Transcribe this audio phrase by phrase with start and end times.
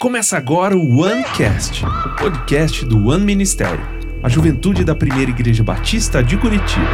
[0.00, 3.84] Começa agora o OneCast, o podcast do One Ministério,
[4.22, 6.86] a juventude da primeira igreja batista de Curitiba.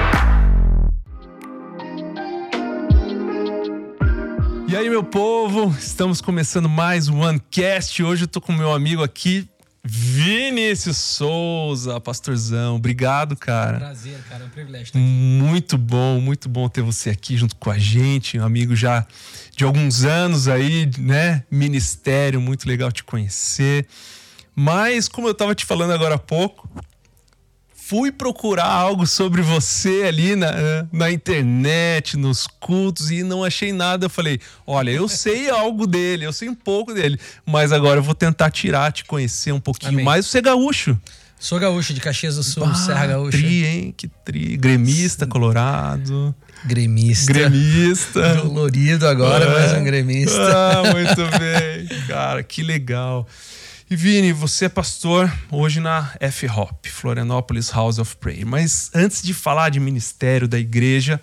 [4.69, 8.03] E aí, meu povo, estamos começando mais um OneCast.
[8.03, 9.49] Hoje eu tô com meu amigo aqui,
[10.25, 12.77] Vinícius Souza, pastorzão.
[12.77, 13.77] Obrigado, cara.
[13.77, 15.07] Prazer, cara, é um privilégio estar aqui.
[15.07, 19.07] Muito bom, muito bom ter você aqui junto com a gente, um amigo já
[19.55, 21.45] de alguns anos aí, né?
[21.51, 23.87] Ministério, muito legal te conhecer.
[24.57, 26.71] Mas, como eu estava te falando agora há pouco,
[27.87, 30.53] fui procurar algo sobre você ali na,
[30.91, 34.07] na internet, nos cultos, e não achei nada.
[34.07, 38.03] Eu falei: olha, eu sei algo dele, eu sei um pouco dele, mas agora eu
[38.03, 40.05] vou tentar tirar, te conhecer um pouquinho Amém.
[40.05, 40.27] mais.
[40.27, 40.99] Você é gaúcho.
[41.39, 43.37] Sou gaúcho de Caxias do Sul, Ah, Serra Gaúcha.
[43.37, 43.95] Tri, hein?
[43.95, 44.57] Que tri.
[44.57, 46.35] Gremista, colorado.
[46.65, 47.31] Gremista.
[47.31, 48.35] Gremista.
[48.37, 50.41] Dolorido agora, mas um gremista.
[50.41, 52.07] Ah, muito bem.
[52.07, 53.27] Cara, que legal.
[53.91, 58.47] E Vini, você é pastor hoje na F-Hop, Florianópolis House of Prayer.
[58.47, 61.21] Mas antes de falar de ministério da igreja,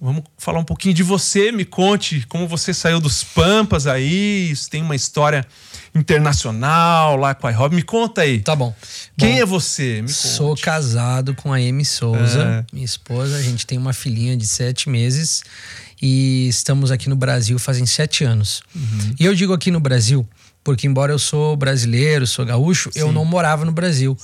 [0.00, 1.50] vamos falar um pouquinho de você.
[1.50, 4.54] Me conte como você saiu dos Pampas aí.
[4.70, 5.44] Tem uma história
[5.92, 7.72] internacional lá com a I-Hop.
[7.74, 8.40] Me conta aí.
[8.40, 8.72] Tá bom.
[9.18, 10.00] Quem Bom, é você?
[10.00, 10.62] Me Sou conte.
[10.62, 12.64] casado com a Amy Souza, É.
[12.72, 13.36] minha esposa.
[13.36, 15.42] A gente tem uma filhinha de sete meses
[16.00, 18.62] e estamos aqui no Brasil fazem sete anos.
[18.74, 19.14] Uhum.
[19.18, 20.26] E eu digo aqui no Brasil
[20.64, 24.16] porque, embora eu sou brasileiro, sou gaúcho, eu não morava no Brasil.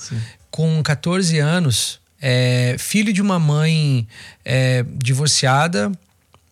[0.49, 4.05] Com 14 anos, é, filho de uma mãe
[4.43, 5.91] é, divorciada,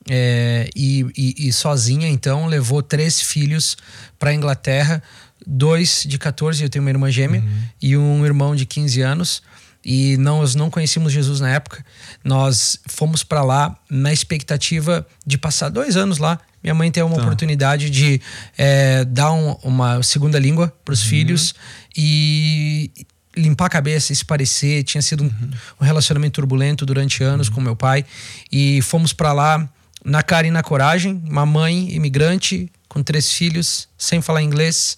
[0.09, 3.75] é, e, e- e sozinha, então, levou três filhos
[4.17, 5.03] para Inglaterra,
[5.45, 7.43] dois de 14, eu tenho uma irmã gêmea,
[7.81, 9.41] e um irmão de 15 anos.
[9.83, 11.85] E nós não conhecíamos Jesus na época.
[12.23, 16.37] Nós fomos para lá na expectativa de passar dois anos lá.
[16.63, 17.21] Minha mãe tem uma Tá.
[17.21, 18.19] oportunidade de
[18.57, 21.53] é, dar um- uma segunda língua para os filhos
[21.95, 22.91] e
[23.35, 24.83] limpar a cabeça, se parecer.
[24.83, 25.31] Tinha sido um,
[25.81, 28.05] um relacionamento turbulento durante anos com meu pai.
[28.52, 29.70] E fomos para lá
[30.03, 31.21] na cara e na coragem.
[31.30, 34.97] Uma mãe imigrante com três filhos, sem falar inglês,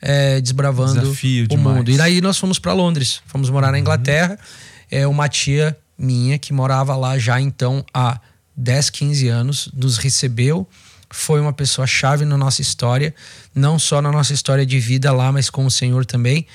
[0.00, 1.76] é, desbravando Desafio o demais.
[1.78, 1.90] mundo.
[1.90, 3.20] E daí nós fomos para Londres.
[3.26, 4.38] Fomos morar na Inglaterra.
[4.90, 8.20] É uma tia minha que morava lá já então há
[8.56, 10.68] 10, 15 anos, nos recebeu.
[11.12, 13.14] Foi uma pessoa chave na nossa história,
[13.54, 16.46] não só na nossa história de vida lá, mas com o Senhor também.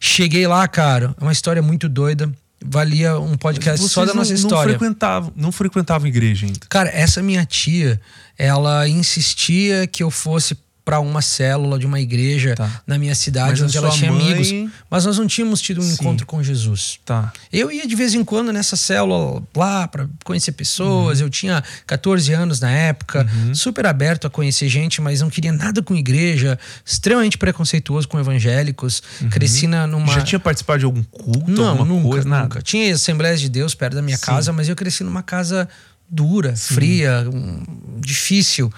[0.00, 2.30] Cheguei lá, cara, é uma história muito doida.
[2.62, 4.72] Valia um podcast só da nossa não, história.
[4.72, 6.60] Não frequentavam, não frequentavam igreja ainda.
[6.68, 8.00] Cara, essa minha tia,
[8.36, 10.58] ela insistia que eu fosse
[10.90, 12.82] pra uma célula de uma igreja Tá.
[12.84, 14.72] na minha cidade, Mas onde ela tinha mãe- amigos.
[14.90, 15.92] Mas nós não tínhamos tido um Sim.
[15.92, 16.98] encontro com Jesus.
[17.04, 17.32] Tá.
[17.52, 21.20] Eu ia de vez em quando nessa célula lá para conhecer pessoas.
[21.20, 21.26] Uhum.
[21.26, 23.24] Eu tinha 14 anos na época,
[23.54, 29.00] super aberto a conhecer gente, mas não queria nada com igreja, extremamente preconceituoso com evangélicos.
[29.30, 30.08] Cresci na, numa.
[30.08, 30.12] Uhum.
[30.14, 32.24] Já tinha participado de algum culto, Não, nunca, coisa?
[32.28, 32.40] nunca.
[32.40, 32.62] Nada.
[32.62, 35.68] Tinha Assembleias de Deus perto da minha casa, mas eu cresci numa casa
[36.10, 37.62] dura, fria, um,
[38.00, 38.72] difícil.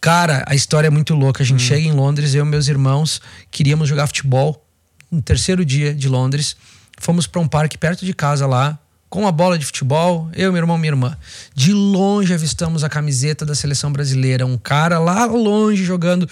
[0.00, 1.42] Cara, a história é muito louca.
[1.42, 1.46] A Hum.
[1.46, 4.64] gente chega em Londres, eu e meus irmãos queríamos jogar futebol
[5.10, 6.56] no terceiro dia de Londres.
[6.98, 8.78] Fomos para um parque perto de casa lá,
[9.08, 11.16] com uma bola de futebol, eu, meu irmão minha irmã.
[11.54, 16.28] De longe avistamos a camiseta da seleção brasileira, um cara lá longe jogando.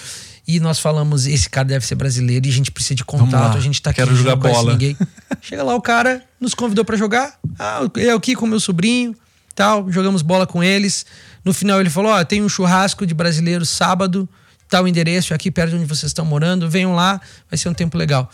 [0.46, 3.60] E nós falamos: esse cara deve ser brasileiro e a gente precisa de contato, a
[3.60, 4.72] gente tá aqui, quero a jogar bola.
[4.72, 4.96] ninguém.
[5.42, 7.38] Chega lá, o cara nos convidou pra jogar.
[7.58, 9.14] Ah, eu aqui com meu sobrinho,
[9.58, 11.04] tal, jogamos bola com eles.
[11.44, 14.28] No final ele falou: Ó, tem um churrasco de brasileiros sábado,
[14.68, 17.20] tal endereço, é aqui perto de onde vocês estão morando, venham lá,
[17.50, 18.30] vai ser um tempo legal.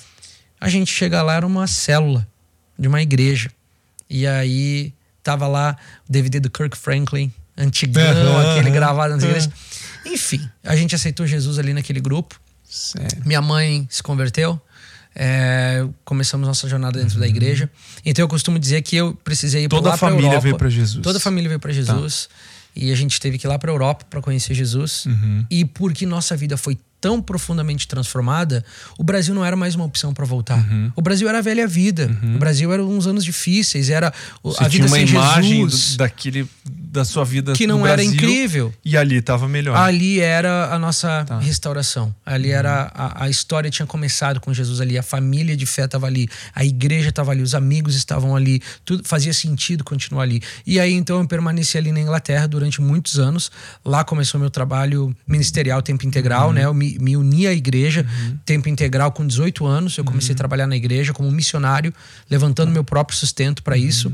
[0.60, 2.28] A gente chega lá, era uma célula
[2.78, 3.50] de uma igreja.
[4.08, 4.92] E aí
[5.22, 5.76] tava lá
[6.06, 9.50] o DVD do Kirk Franklin, antigão, Aham, aquele gravado nas igrejas.
[10.04, 12.38] Enfim, a gente aceitou Jesus ali naquele grupo.
[12.62, 13.22] Sério.
[13.24, 14.60] Minha mãe se converteu.
[15.14, 17.70] É, começamos nossa jornada dentro da igreja.
[18.04, 20.40] Então eu costumo dizer que eu precisei ir Toda lá a família Europa.
[20.40, 21.02] veio pra Jesus.
[21.02, 22.28] Toda a família veio para Jesus.
[22.76, 25.06] E a gente teve que ir lá para Europa para conhecer Jesus.
[25.06, 25.46] Uhum.
[25.48, 28.64] E porque nossa vida foi tão profundamente transformada,
[28.98, 30.56] o Brasil não era mais uma opção para voltar.
[30.56, 30.90] Uhum.
[30.96, 32.10] O Brasil era a velha vida.
[32.34, 34.10] O Brasil era uns anos difíceis, era
[34.42, 37.84] Você a tinha vida uma sem imagem Jesus, do- daquele da sua vida que não
[37.86, 38.72] era Brasil, incrível.
[38.84, 39.76] E ali tava melhor.
[39.76, 41.38] Ali era a nossa Tá.
[41.40, 42.14] restauração.
[42.24, 46.06] Ali era a, a história tinha começado com Jesus ali, a família de fé estava
[46.06, 50.40] ali, a igreja estava ali, os amigos estavam ali, tudo fazia sentido continuar ali.
[50.66, 53.50] E aí então eu permaneci ali na Inglaterra durante muitos anos.
[53.84, 56.64] Lá começou meu trabalho ministerial tempo integral, né?
[56.64, 58.06] Eu me, me uni à igreja
[58.44, 59.96] tempo integral com 18 anos.
[59.96, 61.92] Eu comecei a trabalhar na igreja como missionário,
[62.30, 64.12] levantando meu próprio sustento para isso.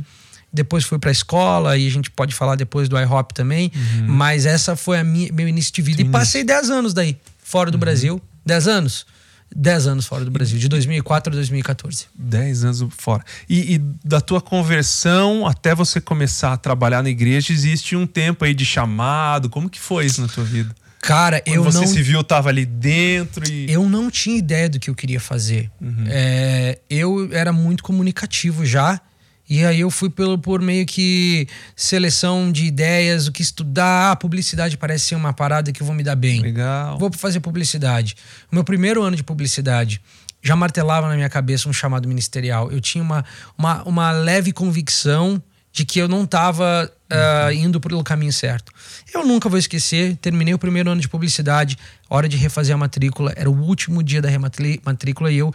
[0.52, 3.70] Depois fui para a escola e a gente pode falar depois do IHOP também.
[4.06, 6.02] Mas essa foi a minha, meu início de vida.
[6.02, 8.20] E passei 10 anos daí, fora do Brasil.
[8.44, 9.06] 10 anos.
[9.54, 12.06] 10 anos fora do Brasil, de 2004 a 2014.
[12.14, 13.24] 10 anos fora.
[13.48, 18.44] E, e, da tua conversão até você começar a trabalhar na igreja, existe um tempo
[18.44, 19.50] aí de chamado.
[19.50, 20.74] Como que foi isso na tua vida?
[21.00, 21.86] Cara, Quando eu você não.
[21.86, 23.70] se viu, tava ali dentro e.
[23.70, 25.70] Eu não tinha ideia do que eu queria fazer.
[25.80, 26.04] Uhum.
[26.06, 29.00] É, eu era muito comunicativo já.
[29.48, 34.12] E aí eu fui pelo, por meio que seleção de ideias, o que estudar.
[34.12, 36.40] Ah, publicidade parece ser uma parada que eu vou me dar bem.
[36.40, 36.96] Legal.
[36.98, 38.14] Vou fazer publicidade.
[38.52, 40.00] O meu primeiro ano de publicidade
[40.42, 42.70] já martelava na minha cabeça um chamado ministerial.
[42.70, 43.24] Eu tinha uma,
[43.58, 47.52] uma, uma leve convicção de que eu não estava uh, uhum.
[47.52, 48.72] indo pelo caminho certo.
[49.12, 51.78] Eu nunca vou esquecer, terminei o primeiro ano de publicidade,
[52.08, 55.54] hora de refazer a matrícula, era o último dia da rematrícula e eu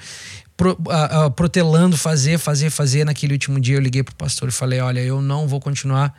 [0.55, 3.05] pro, uh, uh, protelando fazer, fazer, fazer.
[3.05, 6.13] Naquele último dia eu liguei pro pastor e falei: Olha, eu não vou continuar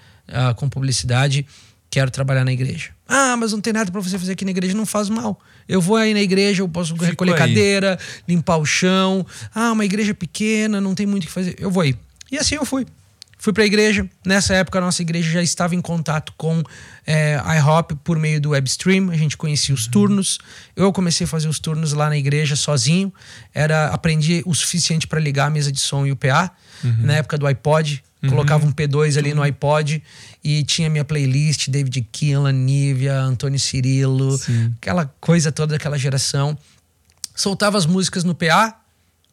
[0.56, 1.46] com publicidade,
[1.88, 2.90] quero trabalhar na igreja.
[3.08, 5.40] Ah, mas não tem nada para você fazer aqui na igreja, não faz mal.
[5.68, 7.38] Eu vou aí na igreja, eu posso Fico recolher aí.
[7.38, 9.24] cadeira, limpar o chão.
[9.54, 11.54] Ah, uma igreja pequena, não tem muito o que fazer.
[11.58, 11.94] Eu vou aí.
[12.30, 12.86] E assim eu fui.
[13.46, 14.04] Fui para a igreja.
[14.26, 16.64] Nessa época, a nossa igreja já estava em contato com
[17.06, 19.08] é, IHOP por meio do webstream.
[19.08, 20.40] A gente conhecia os turnos.
[20.74, 23.14] Eu comecei a fazer os turnos lá na igreja sozinho.
[23.54, 26.50] Era aprendi o suficiente para ligar a mesa de som e o PA.
[26.82, 26.96] Uhum.
[27.02, 28.30] Na época do iPod, uhum.
[28.30, 30.02] colocava um P2 ali no iPod
[30.42, 34.74] e tinha minha playlist: David Keelan, Nívia, Antônio Cirilo, Sim.
[34.82, 36.58] aquela coisa toda daquela geração.
[37.32, 38.74] Soltava as músicas no PA,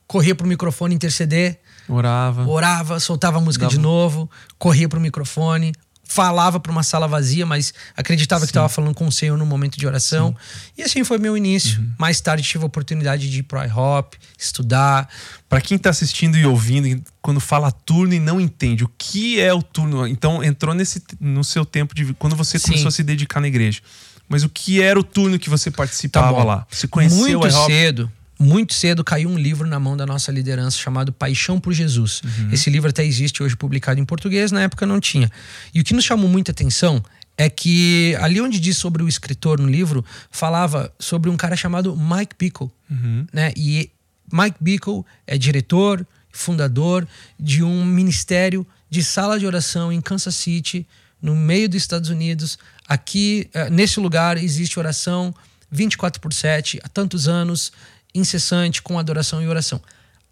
[0.05, 2.47] corria pro microfone interceder Orava.
[2.47, 3.75] Orava, soltava a música Dava.
[3.75, 5.73] de novo, corria pro microfone,
[6.13, 8.47] falava para uma sala vazia, mas acreditava Sim.
[8.47, 10.29] que estava falando com o Senhor no momento de oração.
[10.29, 10.71] Sim.
[10.77, 11.79] E assim foi meu início.
[11.79, 11.91] Uhum.
[11.97, 15.09] Mais tarde tive a oportunidade de ir pro iHop, estudar.
[15.49, 19.53] Para quem está assistindo e ouvindo, quando fala turno e não entende o que é
[19.53, 22.67] o turno, então entrou nesse no seu tempo de quando você Sim.
[22.67, 23.81] começou a se dedicar na igreja.
[24.29, 26.67] Mas o que era o turno que você participava tá lá?
[26.69, 28.11] Você conheceu Muito cedo
[28.43, 32.21] muito cedo caiu um livro na mão da nossa liderança chamado Paixão por Jesus.
[32.23, 32.49] Uhum.
[32.51, 35.31] Esse livro até existe hoje publicado em português, na época não tinha.
[35.73, 37.03] E o que nos chamou muita atenção
[37.37, 41.95] é que ali onde diz sobre o escritor no livro, falava sobre um cara chamado
[41.95, 42.69] Mike Bickle.
[42.89, 43.25] Uhum.
[43.33, 43.51] Né?
[43.55, 43.89] E
[44.31, 47.07] Mike Bickle é diretor, fundador
[47.39, 50.85] de um ministério de sala de oração em Kansas City,
[51.21, 52.59] no meio dos Estados Unidos.
[52.87, 55.33] Aqui, eh, nesse lugar, existe oração
[55.71, 57.71] 24 por 7 há tantos anos
[58.13, 59.81] incessante com adoração e oração.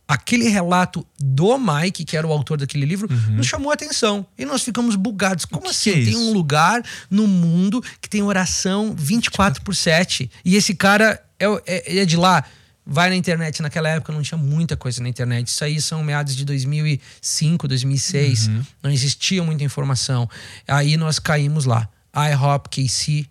[0.08, 3.36] Aquele relato do Mike, que era o autor daquele livro, uhum.
[3.36, 4.26] nos chamou a atenção.
[4.38, 5.46] E nós ficamos bugados.
[5.46, 5.92] Como assim?
[5.92, 10.30] É tem um lugar no mundo que tem oração 24 por 7.
[10.44, 12.44] E esse cara é, é, é de lá
[12.86, 13.62] vai na internet.
[13.62, 15.48] Naquela época não tinha muita coisa na internet.
[15.48, 18.48] Isso aí são meados de 2005, 2006.
[18.48, 18.66] Uhum.
[18.84, 20.30] Não existia muita informação.
[20.68, 21.88] Aí nós caímos lá.
[22.14, 23.26] IHOP KC,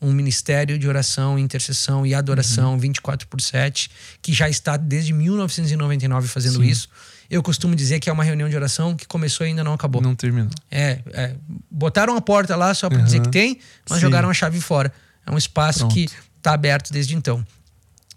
[0.00, 2.78] um ministério de oração, intercessão e adoração uhum.
[2.78, 3.90] 24 por 7,
[4.22, 6.68] que já está desde 1999 fazendo Sim.
[6.68, 6.88] isso.
[7.28, 10.00] Eu costumo dizer que é uma reunião de oração que começou e ainda não acabou.
[10.00, 10.50] Não terminou.
[10.70, 11.34] É, é
[11.70, 13.04] botaram a porta lá só para uhum.
[13.04, 13.58] dizer que tem,
[13.88, 14.06] mas Sim.
[14.06, 14.92] jogaram a chave fora.
[15.26, 15.94] É um espaço Pronto.
[15.94, 17.44] que está aberto desde então.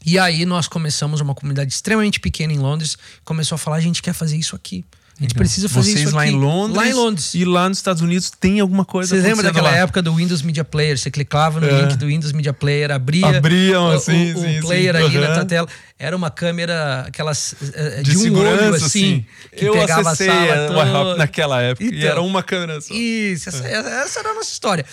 [0.06, 4.02] E aí nós começamos uma comunidade extremamente pequena em Londres, começou a falar, a gente
[4.02, 4.86] quer fazer isso aqui.
[5.22, 6.32] A gente precisa fazer Vocês isso lá aqui.
[6.32, 6.78] em Londres.
[6.78, 7.36] Lá em Londres.
[7.36, 9.78] E lá nos Estados Unidos tem alguma coisa Você lembra daquela lá?
[9.78, 10.98] época do Windows Media Player?
[10.98, 11.82] Você clicava no é.
[11.82, 15.04] link do Windows Media Player, abria Abriam, o, assim, o, sim, o player sim.
[15.04, 15.24] ali uhum.
[15.24, 15.68] na tua tela.
[16.00, 17.54] Era uma câmera, aquelas
[18.02, 19.26] de, de um olho assim, assim
[19.56, 21.16] que Eu pegava a sala toda.
[21.18, 22.92] naquela época então, e era uma câmera só.
[22.92, 23.74] Isso, essa, é.
[24.04, 24.84] essa era a nossa história.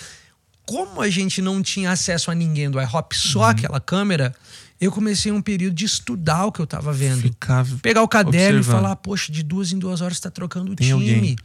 [0.63, 3.45] Como a gente não tinha acesso a ninguém do iHop, só uhum.
[3.45, 4.35] aquela câmera,
[4.79, 7.21] eu comecei um período de estudar o que eu tava vendo.
[7.21, 8.61] Ficava Pegar o caderno observando.
[8.61, 11.15] e falar, poxa, de duas em duas horas está trocando o Tem time.
[11.15, 11.35] Alguém.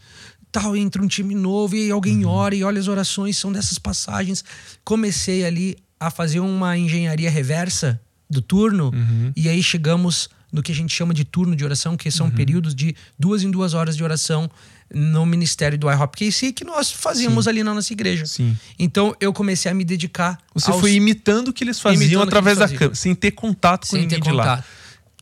[0.52, 2.30] Tal, entra um time novo e alguém uhum.
[2.30, 4.44] ora e olha as orações, são dessas passagens.
[4.84, 8.00] Comecei ali a fazer uma engenharia reversa
[8.30, 9.32] do turno uhum.
[9.34, 12.32] e aí chegamos no que a gente chama de turno de oração, que são uhum.
[12.32, 14.48] períodos de duas em duas horas de oração
[14.94, 17.50] no ministério do IHOP KC que nós fazíamos Sim.
[17.50, 18.26] ali na nossa igreja.
[18.26, 18.56] Sim.
[18.78, 20.38] Então eu comecei a me dedicar.
[20.54, 20.80] Você aos...
[20.80, 24.20] foi imitando o que eles faziam através da câmera, sem ter contato sem com ninguém
[24.20, 24.64] de lá.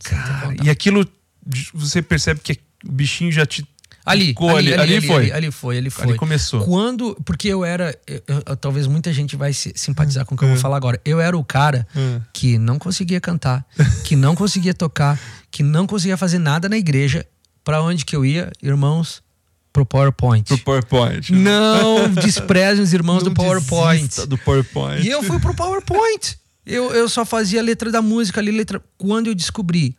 [0.03, 1.07] Cara, e aquilo
[1.73, 3.65] você percebe que o bichinho já te
[4.05, 5.31] Ali, ali, ali, foi.
[5.31, 6.03] Ali, foi, ali foi.
[6.03, 6.65] Ali começou.
[6.65, 7.97] Quando, porque eu era,
[8.59, 10.59] talvez muita gente vai se simpatizar com o que eu vou é.
[10.59, 10.99] falar agora.
[11.05, 12.19] Eu era o cara é.
[12.33, 13.65] que não conseguia cantar,
[14.03, 15.17] que não conseguia tocar,
[15.49, 17.25] que não conseguia fazer nada na igreja.
[17.63, 19.23] Para onde que eu ia, irmãos?
[19.73, 20.47] Pro PowerPoint.
[20.47, 21.33] Pro PowerPoint.
[21.33, 24.27] Não desprezem os irmãos Não do PowerPoint.
[24.27, 25.03] Do PowerPoint.
[25.03, 26.37] E eu fui pro PowerPoint.
[26.65, 28.81] Eu, eu só fazia letra da música ali, letra.
[28.97, 29.97] Quando eu descobri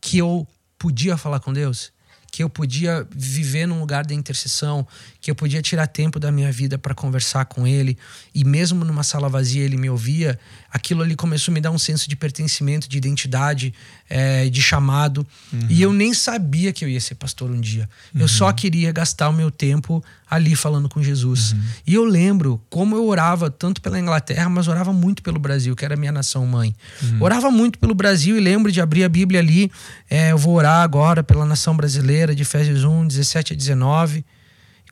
[0.00, 1.92] que eu podia falar com Deus,
[2.30, 4.86] que eu podia viver num lugar da intercessão,
[5.24, 7.96] que eu podia tirar tempo da minha vida para conversar com ele,
[8.34, 10.38] e mesmo numa sala vazia ele me ouvia,
[10.70, 13.72] aquilo ali começou a me dar um senso de pertencimento, de identidade,
[14.06, 15.26] é, de chamado.
[15.50, 15.66] Uhum.
[15.70, 17.88] E eu nem sabia que eu ia ser pastor um dia.
[18.14, 18.20] Uhum.
[18.20, 21.52] Eu só queria gastar o meu tempo ali falando com Jesus.
[21.52, 21.62] Uhum.
[21.86, 25.86] E eu lembro como eu orava tanto pela Inglaterra, mas orava muito pelo Brasil, que
[25.86, 26.76] era a minha nação mãe.
[27.02, 27.22] Uhum.
[27.22, 29.72] Orava muito pelo Brasil e lembro de abrir a Bíblia ali.
[30.10, 34.22] É, eu vou orar agora pela nação brasileira, de Efésios 1, 17 a 19.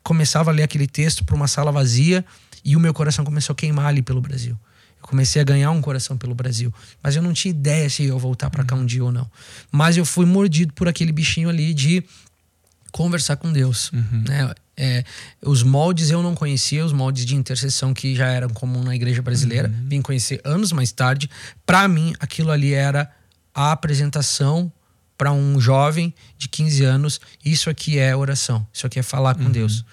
[0.03, 2.25] Começava a ler aquele texto para uma sala vazia
[2.63, 4.57] e o meu coração começou a queimar ali pelo Brasil.
[5.01, 6.73] Eu comecei a ganhar um coração pelo Brasil.
[7.01, 9.29] Mas eu não tinha ideia se eu voltar para cá um dia ou não.
[9.71, 12.03] Mas eu fui mordido por aquele bichinho ali de
[12.91, 13.91] conversar com Deus.
[13.91, 14.23] Uhum.
[14.27, 14.53] Né?
[14.75, 15.03] É,
[15.41, 19.21] os moldes eu não conhecia, os moldes de intercessão que já eram comum na igreja
[19.21, 19.67] brasileira.
[19.67, 19.89] Uhum.
[19.89, 21.29] Vim conhecer anos mais tarde.
[21.65, 23.11] Para mim, aquilo ali era
[23.53, 24.71] a apresentação
[25.23, 27.21] para um jovem de 15 anos.
[27.45, 28.67] Isso aqui é oração.
[28.73, 29.51] Isso aqui é falar com uhum.
[29.51, 29.85] Deus.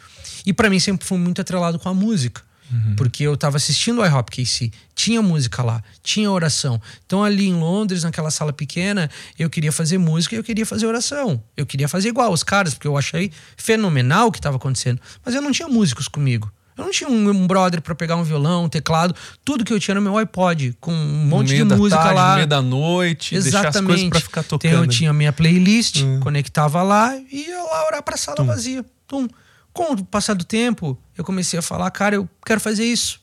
[0.44, 2.42] E para mim sempre foi muito atrelado com a música.
[2.68, 2.96] Uhum.
[2.96, 6.82] Porque eu estava assistindo o iHop KC, tinha música lá, tinha oração.
[7.06, 9.08] Então, ali em Londres, naquela sala pequena,
[9.38, 11.40] eu queria fazer música e eu queria fazer oração.
[11.56, 15.00] Eu queria fazer igual os caras, porque eu achei fenomenal o que estava acontecendo.
[15.24, 16.52] Mas eu não tinha músicos comigo.
[16.80, 19.14] Eu não tinha um, um brother para pegar um violão, um teclado.
[19.44, 22.28] Tudo que eu tinha no meu iPod, com um monte de música tarde, lá.
[22.30, 23.62] No meio da noite, Exatamente.
[23.62, 24.70] deixar as coisas pra ficar tocando.
[24.70, 26.20] Então eu tinha minha playlist, hum.
[26.20, 28.46] conectava lá e ia lá orar pra sala Tum.
[28.46, 28.84] vazia.
[29.06, 29.28] Tum.
[29.72, 33.20] Com o passar do tempo, eu comecei a falar, cara, eu quero fazer isso.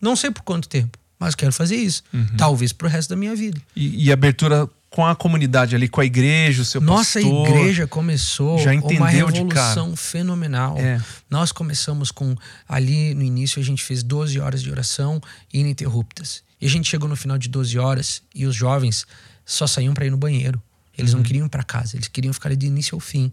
[0.00, 2.04] Não sei por quanto tempo, mas quero fazer isso.
[2.14, 2.26] Uhum.
[2.38, 3.60] Talvez pro resto da minha vida.
[3.74, 7.32] E, e, abertura com a comunidade ali, com a igreja, o seu Nossa pastor.
[7.32, 10.78] Nossa igreja começou já entendeu uma revolução fenomenal.
[10.78, 11.00] É.
[11.28, 12.34] Nós começamos com,
[12.68, 15.20] ali no início, a gente fez 12 horas de oração
[15.52, 16.42] ininterruptas.
[16.60, 19.06] E a gente chegou no final de 12 horas e os jovens
[19.44, 20.60] só saíam para ir no banheiro.
[20.96, 21.18] Eles uhum.
[21.18, 23.30] não queriam ir para casa, eles queriam ficar ali de início ao fim.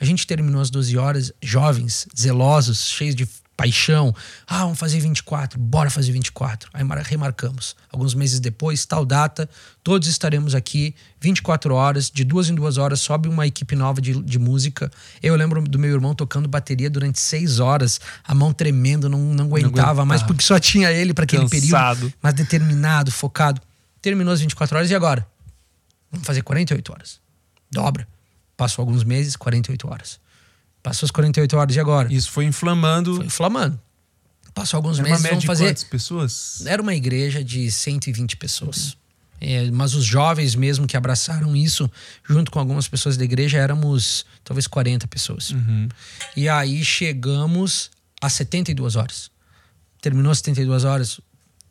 [0.00, 4.14] A gente terminou às 12 horas, jovens, zelosos, cheios de paixão.
[4.46, 6.70] Ah, vamos fazer 24, bora fazer 24.
[6.72, 7.76] Aí remarcamos.
[7.90, 9.48] Alguns meses depois, tal data,
[9.82, 14.20] todos estaremos aqui 24 horas, de duas em duas horas, sobe uma equipe nova de,
[14.22, 14.90] de música.
[15.22, 19.44] Eu lembro do meu irmão tocando bateria durante seis horas, a mão tremendo, não, não,
[19.46, 21.96] aguentava, não mais, porque só tinha ele para aquele Cansado.
[21.98, 22.14] período.
[22.20, 23.60] Mas determinado, focado.
[24.00, 25.26] Terminou as 24 horas e agora?
[26.10, 27.20] Vamos fazer 48 horas.
[27.70, 28.06] Dobra.
[28.56, 30.20] Passou alguns meses, 48 horas.
[30.82, 32.12] Passou as 48 horas e agora?
[32.12, 33.16] Isso foi inflamando.
[33.16, 33.80] Foi inflamando.
[34.54, 35.66] Passou alguns Era meses, uma vamos fazer.
[35.66, 36.62] Quantas pessoas?
[36.66, 38.96] Era uma igreja de 120 pessoas.
[39.40, 41.90] É, mas os jovens mesmo que abraçaram isso,
[42.22, 45.50] junto com algumas pessoas da igreja, éramos talvez 40 pessoas.
[45.50, 45.88] Uhum.
[46.36, 49.30] E aí chegamos a 72 horas.
[50.00, 51.20] Terminou as 72 horas,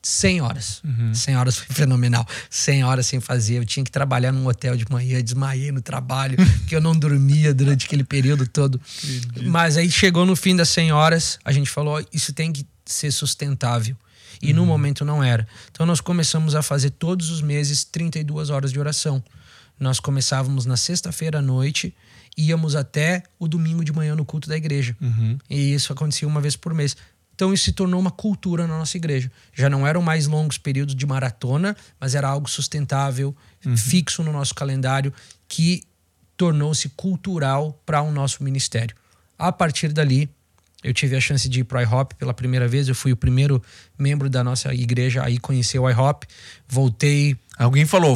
[0.01, 0.81] 100 horas.
[0.83, 1.13] Uhum.
[1.13, 2.27] 100 horas foi fenomenal.
[2.49, 3.57] 100 horas sem fazer.
[3.57, 7.53] Eu tinha que trabalhar num hotel de manhã, desmaiei no trabalho, que eu não dormia
[7.53, 8.81] durante aquele período todo.
[8.97, 9.49] Acredito.
[9.49, 13.11] Mas aí chegou no fim das 100 horas, a gente falou: isso tem que ser
[13.11, 13.95] sustentável.
[14.41, 14.57] E uhum.
[14.57, 15.47] no momento não era.
[15.71, 19.23] Então nós começamos a fazer todos os meses 32 horas de oração.
[19.79, 21.93] Nós começávamos na sexta-feira à noite,
[22.37, 24.95] íamos até o domingo de manhã no culto da igreja.
[25.01, 25.37] Uhum.
[25.49, 26.95] E isso acontecia uma vez por mês.
[27.41, 29.31] Então isso se tornou uma cultura na nossa igreja.
[29.51, 33.75] Já não eram mais longos períodos de maratona, mas era algo sustentável, uhum.
[33.75, 35.11] fixo no nosso calendário,
[35.47, 35.81] que
[36.37, 38.95] tornou-se cultural para o nosso ministério.
[39.39, 40.29] A partir dali,
[40.83, 42.87] eu tive a chance de ir para o IHOP pela primeira vez.
[42.87, 43.59] Eu fui o primeiro
[43.97, 46.27] membro da nossa igreja a ir conhecer o IHOP.
[46.67, 47.35] Voltei.
[47.57, 48.15] Alguém falou,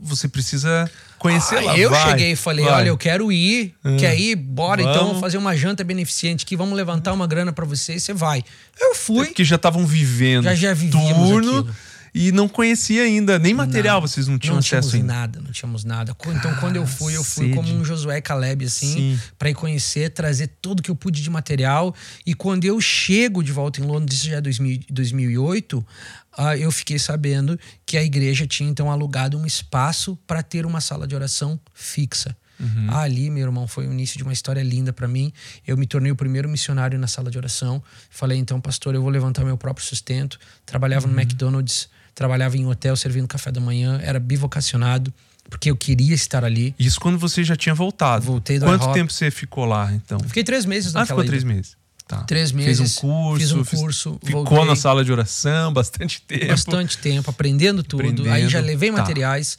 [0.00, 0.90] você precisa
[1.22, 1.78] conhecer ah, lá.
[1.78, 2.74] Eu vai, cheguei e falei: vai.
[2.74, 3.72] olha, eu quero ir.
[3.84, 4.36] Hum, quer ir?
[4.36, 5.08] Bora então, vamos.
[5.10, 8.44] então fazer uma janta beneficente aqui, vamos levantar uma grana para você e você vai.
[8.80, 9.26] Eu fui.
[9.26, 10.44] Porque já estavam vivendo.
[10.44, 11.60] Já já turno.
[11.60, 11.76] Aquilo.
[12.14, 15.12] E não conhecia ainda, nem material não, vocês não tinham não acesso ainda.
[15.14, 16.14] nada, não tínhamos nada.
[16.26, 20.50] Então quando eu fui, eu fui como um Josué Caleb assim, para ir conhecer, trazer
[20.60, 21.94] tudo que eu pude de material.
[22.26, 26.70] E quando eu chego de volta em Londres, isso já é 2000, 2008, uh, eu
[26.70, 31.14] fiquei sabendo que a igreja tinha então alugado um espaço para ter uma sala de
[31.14, 32.36] oração fixa.
[32.60, 32.86] Uhum.
[32.90, 35.32] Ah, ali, meu irmão, foi o início de uma história linda para mim.
[35.66, 37.82] Eu me tornei o primeiro missionário na sala de oração.
[38.08, 40.38] Falei, então, pastor, eu vou levantar meu próprio sustento.
[40.64, 41.12] Trabalhava uhum.
[41.12, 45.12] no McDonald's, trabalhava em hotel servindo café da manhã, era bivocacionado
[45.50, 46.74] porque eu queria estar ali.
[46.78, 48.24] Isso quando você já tinha voltado.
[48.24, 50.18] Voltei do Quanto tempo você ficou lá, então?
[50.20, 51.76] Fiquei três meses naquela Ah, ficou três meses.
[52.06, 52.24] Tá.
[52.24, 52.78] Três meses.
[52.78, 53.40] Fez um curso.
[53.40, 54.18] Fiz um curso.
[54.22, 56.46] Ficou voltei, na sala de oração bastante tempo.
[56.46, 58.02] Bastante tempo, aprendendo tudo.
[58.02, 58.30] Aprendendo.
[58.30, 58.98] Aí já levei tá.
[58.98, 59.58] materiais.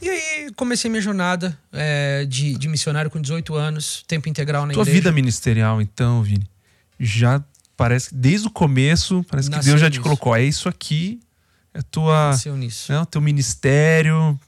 [0.00, 4.72] E aí comecei minha jornada é, de, de, missionário com 18 anos, tempo integral na
[4.72, 4.98] Tua igreja.
[4.98, 6.46] vida ministerial, então, Vini,
[6.98, 7.42] já
[7.76, 10.34] parece que desde o começo, parece Nasceu que Deus já te colocou.
[10.34, 11.20] É isso aqui,
[11.74, 12.30] é tua.
[12.30, 12.92] Nasceu nisso.
[12.92, 14.38] É o teu ministério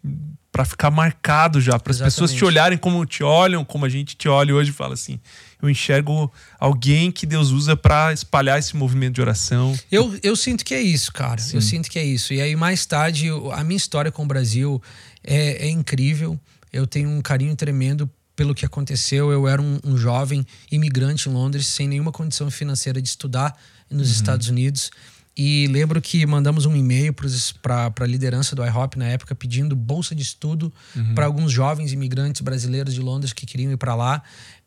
[0.56, 4.16] para ficar marcado já, para as pessoas te olharem como te olham, como a gente
[4.16, 5.20] te olha hoje e fala assim:
[5.60, 9.78] eu enxergo alguém que Deus usa para espalhar esse movimento de oração.
[9.92, 11.38] Eu, eu sinto que é isso, cara.
[11.40, 11.56] Sim.
[11.56, 12.32] Eu sinto que é isso.
[12.32, 14.80] E aí, mais tarde, a minha história com o Brasil
[15.22, 16.40] é, é incrível.
[16.72, 19.32] Eu tenho um carinho tremendo pelo que aconteceu.
[19.32, 23.58] Eu era um, um jovem imigrante em Londres, sem nenhuma condição financeira de estudar
[23.90, 24.14] nos uhum.
[24.14, 24.90] Estados Unidos.
[25.36, 27.14] E lembro que mandamos um e-mail
[27.60, 31.14] para a liderança do IHOP na época pedindo bolsa de estudo uhum.
[31.14, 34.22] para alguns jovens imigrantes brasileiros de Londres que queriam ir para lá.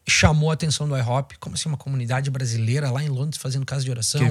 [0.07, 3.83] Chamou a atenção do IHOP, como assim uma comunidade brasileira lá em Londres fazendo casa
[3.83, 4.21] de oração?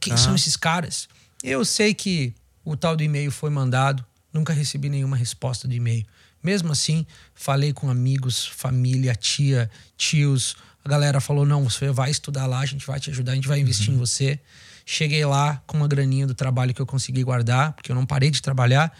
[0.00, 1.08] Quem são esses caras?
[1.42, 2.32] Eu sei que
[2.64, 6.06] o tal do e-mail foi mandado, nunca recebi nenhuma resposta do e-mail.
[6.40, 10.56] Mesmo assim, falei com amigos, família, tia, tios.
[10.84, 13.48] A galera falou: não, você vai estudar lá, a gente vai te ajudar, a gente
[13.48, 13.96] vai investir uhum.
[13.96, 14.40] em você.
[14.84, 18.30] Cheguei lá com uma graninha do trabalho que eu consegui guardar, porque eu não parei
[18.30, 18.92] de trabalhar.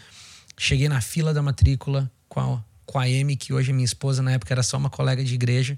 [0.57, 4.21] Cheguei na fila da matrícula com a, com a Amy, que hoje é minha esposa,
[4.21, 5.77] na época era só uma colega de igreja,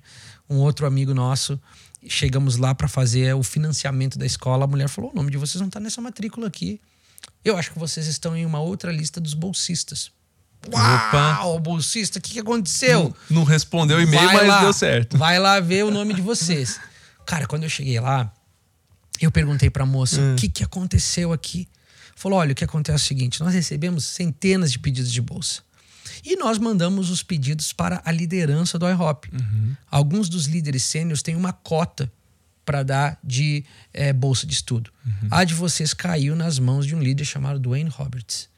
[0.49, 1.59] um outro amigo nosso.
[2.07, 4.65] Chegamos lá para fazer o financiamento da escola.
[4.65, 6.79] A mulher falou: o nome de vocês não está nessa matrícula aqui.
[7.43, 10.11] Eu acho que vocês estão em uma outra lista dos bolsistas.
[10.71, 11.59] Uau, Opa.
[11.59, 13.15] bolsista, o que, que aconteceu?
[13.29, 15.17] Não, não respondeu o e-mail, mas lá, deu certo.
[15.17, 16.79] Vai lá ver o nome de vocês.
[17.25, 18.31] Cara, quando eu cheguei lá,
[19.21, 20.33] eu perguntei para a moça hum.
[20.33, 21.67] o que, que aconteceu aqui.
[22.15, 25.61] Falou: olha, o que acontece é o seguinte: nós recebemos centenas de pedidos de bolsa.
[26.23, 29.29] E nós mandamos os pedidos para a liderança do IHOP.
[29.33, 29.75] Uhum.
[29.89, 32.11] Alguns dos líderes sêniores têm uma cota
[32.65, 34.91] para dar de é, bolsa de estudo.
[35.05, 35.27] Uhum.
[35.29, 38.49] A de vocês caiu nas mãos de um líder chamado Dwayne Roberts.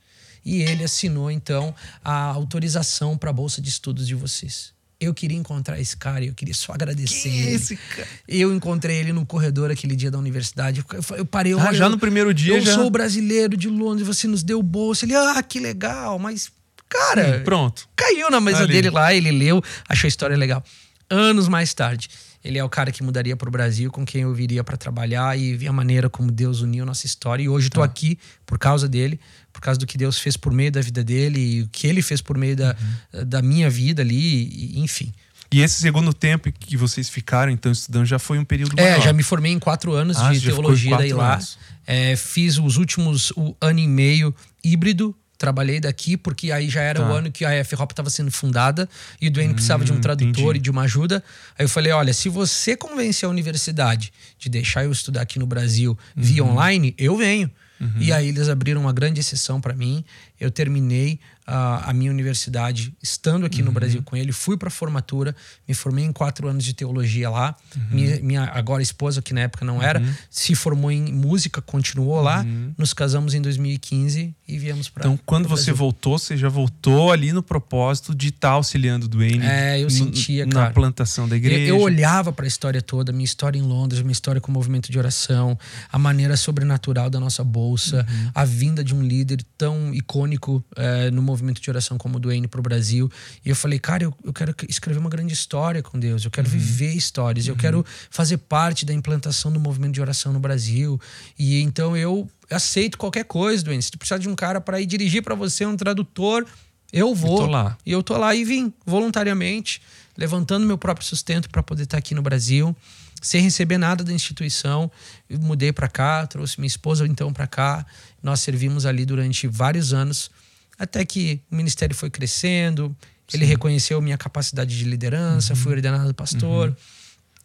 [0.46, 4.74] E ele assinou, então, a autorização para a bolsa de estudos de vocês.
[5.00, 7.30] Eu queria encontrar esse cara e eu queria só agradecer.
[7.30, 8.08] Quem é esse cara?
[8.28, 10.84] Eu encontrei ele no corredor aquele dia da universidade.
[11.16, 11.54] Eu, parei.
[11.54, 12.56] Ah, já no primeiro dia?
[12.56, 12.74] Eu já...
[12.74, 15.06] sou brasileiro de Londres, você nos deu bolsa.
[15.06, 16.52] Ele, ah, que legal, mas,
[16.90, 17.38] cara.
[17.38, 17.88] Sim, pronto.
[17.96, 18.74] Caiu na mesa Ali.
[18.74, 20.64] dele lá, ele leu, achou a história legal.
[21.10, 22.10] Anos mais tarde,
[22.48, 25.38] ele é o cara que mudaria para o Brasil, com quem eu viria para trabalhar
[25.38, 27.44] e vi a maneira como Deus uniu nossa história.
[27.44, 27.86] E hoje estou tá.
[27.86, 29.20] aqui por causa dele,
[29.52, 32.02] por causa do que Deus fez por meio da vida dele e o que ele
[32.02, 32.74] fez por meio da,
[33.14, 33.26] uhum.
[33.26, 35.12] da minha vida ali, e, enfim.
[35.52, 39.12] E esse segundo tempo que vocês ficaram, então, estudando, já foi um período É, já
[39.12, 41.40] me formei em quatro anos ah, de teologia daí lá.
[41.86, 47.00] É, fiz os últimos o ano e meio híbrido, trabalhei daqui, porque aí já era
[47.00, 47.10] tá.
[47.10, 48.90] o ano que a F-Hop estava sendo fundada
[49.22, 50.60] e o Duane hum, precisava de um tradutor entendi.
[50.60, 51.24] e de uma ajuda.
[51.58, 55.46] Aí eu falei: olha, se você convencer a universidade de deixar eu estudar aqui no
[55.46, 56.24] Brasil uhum.
[56.24, 57.50] via online, eu venho.
[57.80, 57.92] Uhum.
[58.00, 60.04] E aí eles abriram uma grande exceção para mim.
[60.40, 63.68] Eu terminei a, a minha universidade estando aqui uhum.
[63.68, 65.34] no Brasil com ele, fui para formatura,
[65.66, 67.56] me formei em quatro anos de teologia lá.
[67.74, 67.82] Uhum.
[67.90, 70.14] Minha, minha, agora esposa, que na época não era, uhum.
[70.30, 72.42] se formou em música, continuou lá.
[72.42, 72.74] Uhum.
[72.78, 75.08] Nos casamos em 2015 e viemos para.
[75.08, 79.10] Então, quando você voltou, você já voltou ali no propósito de estar tá auxiliando o
[79.10, 79.46] Duane.
[79.46, 80.74] É, eu sentia, na cara.
[80.74, 81.62] plantação da igreja.
[81.62, 84.54] Eu, eu olhava para a história toda, minha história em Londres, minha história com o
[84.54, 85.58] movimento de oração,
[85.90, 88.32] a maneira sobrenatural da nossa bolsa, uhum.
[88.36, 90.27] a vinda de um líder tão icônico
[90.76, 93.10] é, no movimento de oração como o do para o Brasil.
[93.46, 96.48] E eu falei, cara, eu, eu quero escrever uma grande história com Deus, eu quero
[96.48, 96.54] uhum.
[96.54, 97.54] viver histórias, uhum.
[97.54, 101.00] eu quero fazer parte da implantação do movimento de oração no Brasil.
[101.38, 103.82] E então eu aceito qualquer coisa, Duane.
[103.82, 106.46] Se tu precisar de um cara para ir dirigir para você, um tradutor,
[106.92, 107.42] eu vou.
[107.42, 107.78] Eu lá.
[107.86, 109.82] E eu tô lá e vim voluntariamente,
[110.18, 112.76] levantando meu próprio sustento para poder estar tá aqui no Brasil
[113.22, 114.92] sem receber nada da instituição.
[115.30, 117.86] Eu mudei para cá, trouxe minha esposa então para cá.
[118.22, 120.30] Nós servimos ali durante vários anos
[120.78, 122.96] até que o ministério foi crescendo,
[123.28, 123.38] Sim.
[123.38, 125.60] ele reconheceu minha capacidade de liderança, uhum.
[125.60, 126.70] fui ordenado pastor.
[126.70, 126.76] Uhum.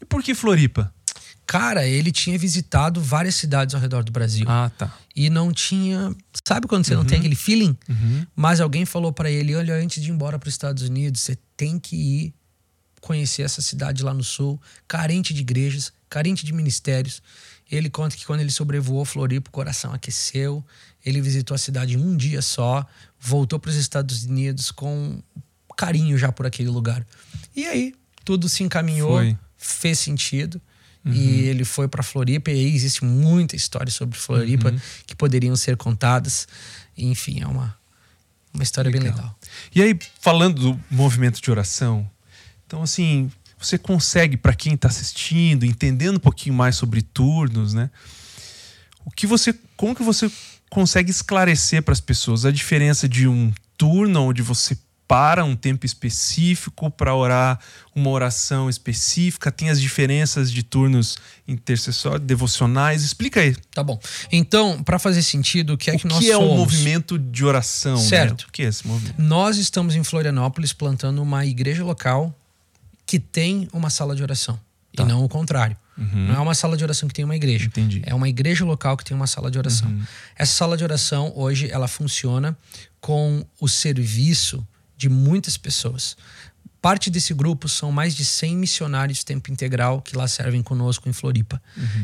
[0.02, 0.92] E por que Floripa?
[1.46, 4.46] Cara, ele tinha visitado várias cidades ao redor do Brasil.
[4.48, 4.94] Ah, tá.
[5.14, 6.14] E não tinha.
[6.46, 7.00] Sabe quando você uhum.
[7.00, 7.20] não tem uhum.
[7.20, 7.76] aquele feeling?
[7.88, 8.26] Uhum.
[8.35, 11.37] Mas alguém falou para ele: olha, antes de ir embora para os Estados Unidos, você
[11.56, 12.35] tem que ir
[13.02, 17.20] conhecer essa cidade lá no sul, carente de igrejas, carente de ministérios.
[17.70, 20.64] Ele conta que quando ele sobrevoou Floripa, o coração aqueceu.
[21.04, 22.86] Ele visitou a cidade um dia só,
[23.20, 25.20] voltou para os Estados Unidos com
[25.76, 27.04] carinho já por aquele lugar.
[27.56, 27.92] E aí,
[28.24, 29.36] tudo se encaminhou, foi.
[29.58, 30.60] fez sentido.
[31.04, 31.12] Uhum.
[31.12, 34.80] E ele foi para Floripa, e aí existe muita história sobre Floripa uhum.
[35.04, 36.46] que poderiam ser contadas.
[36.96, 37.76] Enfim, é uma,
[38.54, 39.02] uma história legal.
[39.02, 39.38] bem legal.
[39.74, 42.08] E aí, falando do movimento de oração,
[42.72, 47.90] então, assim, você consegue, para quem está assistindo, entendendo um pouquinho mais sobre turnos, né?
[49.04, 50.32] O que você, como que você
[50.70, 54.74] consegue esclarecer para as pessoas a diferença de um turno onde você
[55.12, 57.61] separa um tempo específico para orar
[57.94, 59.52] uma oração específica?
[59.52, 63.04] Tem as diferenças de turnos intercessórios, devocionais?
[63.04, 63.54] Explica aí.
[63.74, 64.00] Tá bom.
[64.30, 66.52] Então, para fazer sentido, o que é o que nós que é somos?
[66.52, 67.96] o movimento de oração?
[67.96, 68.02] né?
[68.02, 68.46] Certo.
[68.48, 69.20] O que é esse movimento?
[69.20, 72.35] Nós estamos em Florianópolis plantando uma igreja local
[73.06, 74.58] que tem uma sala de oração.
[74.94, 75.02] Tá.
[75.02, 75.76] E não o contrário.
[75.96, 77.66] Não é uma sala de oração que tem uma igreja.
[77.66, 78.02] Entendi.
[78.04, 79.94] É uma igreja local que tem uma sala de oração.
[80.36, 82.56] Essa sala de oração hoje ela funciona
[83.00, 86.16] com o serviço de muitas pessoas.
[86.80, 91.12] Parte desse grupo são mais de 100 missionários tempo integral que lá servem conosco em
[91.12, 91.62] Floripa.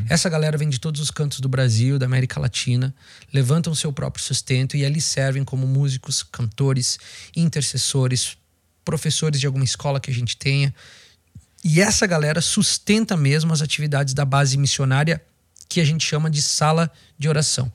[0.08, 2.94] Essa galera vem de todos os cantos do Brasil, da América Latina,
[3.32, 6.96] levantam seu próprio sustento e ali servem como músicos, cantores,
[7.34, 8.36] intercessores,
[8.88, 10.74] professores de alguma escola que a gente tenha.
[11.62, 15.20] E essa galera sustenta mesmo as atividades da base missionária
[15.68, 17.70] que a gente chama de sala de oração.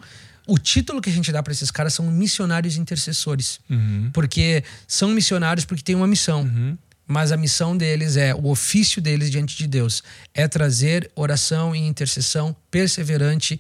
[0.48, 3.60] O título que a gente dá para esses caras são missionários intercessores,
[4.12, 6.50] porque são missionários porque têm uma missão.
[7.06, 10.02] Mas a missão deles é, o ofício deles diante de Deus
[10.34, 13.60] é trazer oração e intercessão perseverante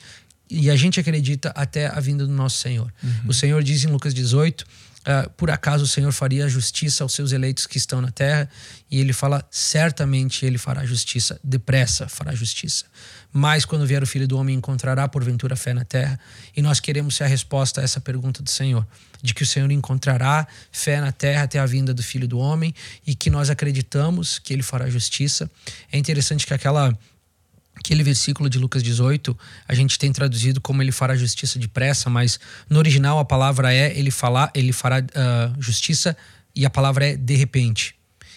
[0.50, 2.92] e a gente acredita até a vinda do nosso Senhor.
[3.28, 4.66] O Senhor diz em Lucas 18
[5.06, 8.50] ah, por acaso o Senhor faria justiça aos seus eleitos que estão na terra?
[8.90, 12.86] E ele fala: certamente ele fará justiça, depressa fará justiça.
[13.32, 16.20] Mas quando vier o filho do homem, encontrará porventura fé na terra?
[16.56, 18.88] E nós queremos ser a resposta a essa pergunta do Senhor:
[19.22, 22.74] de que o Senhor encontrará fé na terra até a vinda do filho do homem
[23.06, 25.52] e que nós acreditamos que ele fará justiça.
[25.92, 26.98] É interessante que aquela
[27.84, 32.40] aquele versículo de Lucas 18, a gente tem traduzido como ele fará justiça depressa, mas
[32.70, 36.16] no original a palavra é ele falar, ele fará uh, justiça
[36.56, 37.94] e a palavra é de repente.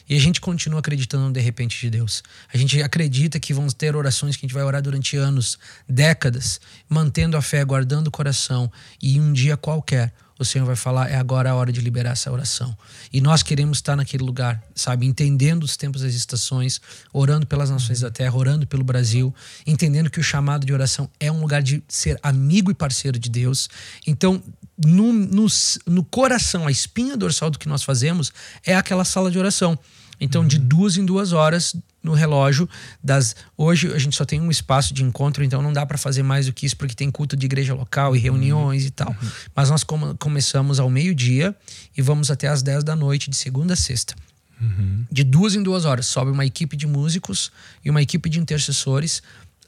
[0.09, 2.23] E a gente continua acreditando no de repente de Deus.
[2.53, 6.61] A gente acredita que vamos ter orações que a gente vai orar durante anos, décadas,
[6.89, 11.17] mantendo a fé, guardando o coração e um dia qualquer o Senhor vai falar, é
[11.17, 12.77] agora a hora de liberar essa oração.
[13.13, 15.07] E nós queremos estar naquele lugar, sabe?
[15.07, 16.81] Entendendo os tempos das estações,
[17.13, 19.35] orando pelas nações da terra, orando pelo Brasil,
[19.67, 23.31] entendendo que o chamado de oração é um lugar de ser amigo e parceiro de
[23.31, 23.69] Deus.
[24.07, 24.43] Então,
[24.77, 25.47] no, no,
[25.87, 28.33] no coração, a espinha dorsal do que nós fazemos
[28.65, 29.79] é aquela sala de oração.
[30.21, 32.69] Então, de duas em duas horas no relógio
[33.03, 36.23] das hoje a gente só tem um espaço de encontro então não dá para fazer
[36.23, 39.29] mais do que isso porque tem culto de igreja local e reuniões e tal Uhum.
[39.57, 41.53] mas nós come- começamos ao meio-dia
[41.97, 44.15] e vamos até às 10 da noite de segunda a sexta
[44.61, 45.05] Uhum.
[45.11, 47.51] de duas em duas horas sobe uma equipe de músicos
[47.85, 49.21] e uma equipe de intercessores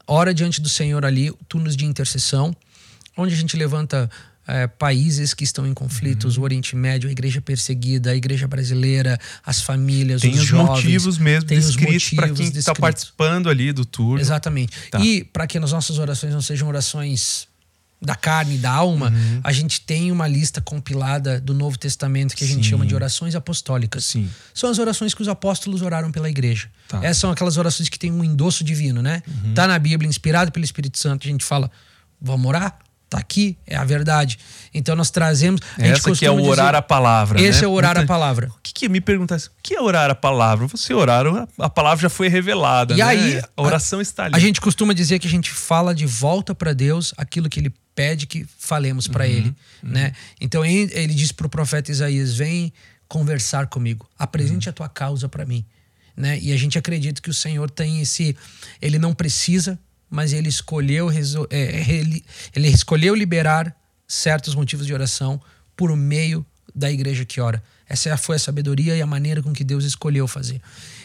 [0.07, 2.55] ora diante do Senhor ali turnos de intercessão
[3.17, 4.09] onde a gente levanta
[4.49, 6.41] eh, países que estão em conflitos, Uhum.
[6.43, 10.69] o Oriente Médio, a igreja perseguida, a igreja brasileira, as famílias, Tem os, os jovens.
[10.85, 14.19] motivos mesmo tem os descritos para quem está participando ali do turno.
[14.21, 14.73] Exatamente.
[14.91, 14.99] Tá.
[15.01, 17.47] E para que as nossas orações não sejam orações
[18.01, 19.41] da carne, da alma, Uhum.
[19.43, 22.71] a gente tem uma lista compilada do Novo Testamento que a gente Sim.
[22.71, 24.05] chama de orações apostólicas.
[24.05, 24.31] Sim.
[24.55, 26.71] São as orações que os apóstolos oraram pela igreja.
[26.87, 26.99] Tá.
[27.03, 29.21] Essas são aquelas orações que têm um endosso divino, né?
[29.27, 29.53] Uhum.
[29.53, 31.69] Tá na Bíblia, inspirado pelo Espírito Santo, a gente fala,
[32.23, 32.79] vamos orar?
[33.11, 34.39] Tá aqui, é a verdade.
[34.75, 35.63] Então nós trazemos.
[35.79, 37.41] A Essa que é o orar dizer- a palavra.
[37.41, 37.65] Esse né?
[37.65, 38.49] é o orar Muita- a palavra.
[38.49, 39.49] O que, que me perguntasse?
[39.49, 40.67] O que é orar a palavra?
[40.67, 42.93] Você orar, a- a palavra já foi revelada.
[42.93, 43.03] E né?
[43.03, 44.35] aí, a oração está ali.
[44.37, 47.73] A gente costuma dizer que a gente fala de volta para Deus aquilo que ele
[47.95, 50.13] pede que falemos para ele, né?
[50.39, 52.71] Então ele diz para o profeta Isaías: "Vem
[53.09, 54.07] conversar comigo.
[54.19, 55.65] Apresente a tua causa para mim",
[56.15, 56.39] né?
[56.41, 58.37] E a gente acredita que o Senhor tem esse
[58.83, 59.79] ele não precisa,
[60.11, 63.75] mas ele escolheu é, ele, ele escolheu liberar
[64.07, 65.41] certos motivos de oração
[65.77, 66.45] por meio
[66.75, 67.63] da igreja que ora.
[67.89, 70.61] Essa foi a sabedoria e a maneira com que Deus escolheu fazer.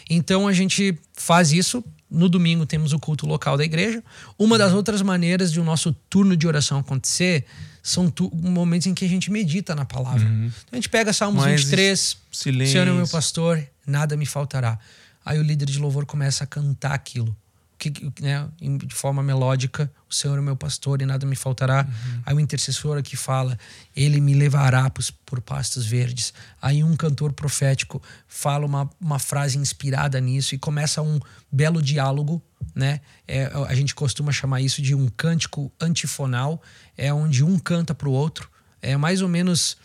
[0.08, 1.82] Então a gente faz isso.
[2.10, 4.02] No domingo temos o culto local da igreja.
[4.38, 7.44] Uma das outras maneiras de o nosso turno de oração acontecer
[7.82, 10.26] são momentos em que a gente medita na palavra.
[10.26, 12.72] Então a gente pega Salmos Mais 23, silêncio.
[12.72, 14.78] Senhor é o meu pastor, nada me faltará.
[15.24, 17.34] Aí o líder de louvor começa a cantar aquilo.
[17.76, 21.84] Que, né, de forma melódica, o Senhor é o meu pastor e nada me faltará.
[21.86, 22.22] Uhum.
[22.24, 23.58] Aí o intercessor aqui fala,
[23.96, 26.32] ele me levará pros- por pastos verdes.
[26.62, 31.18] Aí um cantor profético fala uma, uma frase inspirada nisso e começa um
[31.50, 32.40] belo diálogo,
[32.74, 33.00] né?
[33.26, 36.62] É, a gente costuma chamar isso de um cântico antifonal,
[36.96, 38.48] é onde um canta para o outro.
[38.80, 39.76] É mais ou menos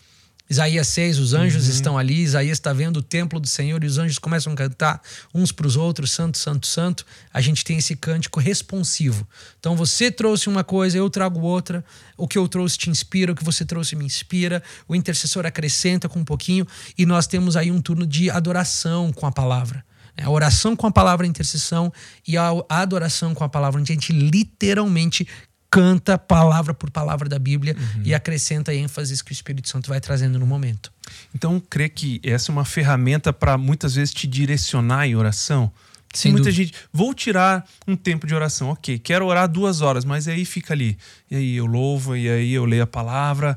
[0.50, 1.70] Isaías 6, os anjos Uhum.
[1.70, 5.00] estão ali, Isaías está vendo o templo do Senhor e os anjos começam a cantar
[5.32, 7.06] uns para os outros, santo, santo, santo.
[7.32, 9.24] A gente tem esse cântico responsivo.
[9.60, 11.84] Então você trouxe uma coisa, eu trago outra.
[12.16, 14.60] O que eu trouxe te inspira, o que você trouxe me inspira.
[14.88, 16.66] O intercessor acrescenta com um pouquinho
[16.98, 19.84] e nós temos aí um turno de adoração com a palavra.
[20.16, 21.92] É A oração com a palavra, intercessão
[22.26, 25.26] e a a adoração com a palavra, onde a gente literalmente
[25.70, 30.38] canta palavra por palavra da Bíblia e acrescenta ênfases que o Espírito Santo vai trazendo
[30.38, 30.92] no momento.
[31.34, 35.70] Então, creio que essa é uma ferramenta para muitas vezes te direcionar em oração.
[36.12, 36.64] Sem muita dúvida.
[36.64, 40.74] gente, vou tirar um tempo de oração, ok, quero orar duas horas, mas aí fica
[40.74, 40.98] ali.
[41.30, 43.56] E aí eu louvo, e aí eu leio a palavra.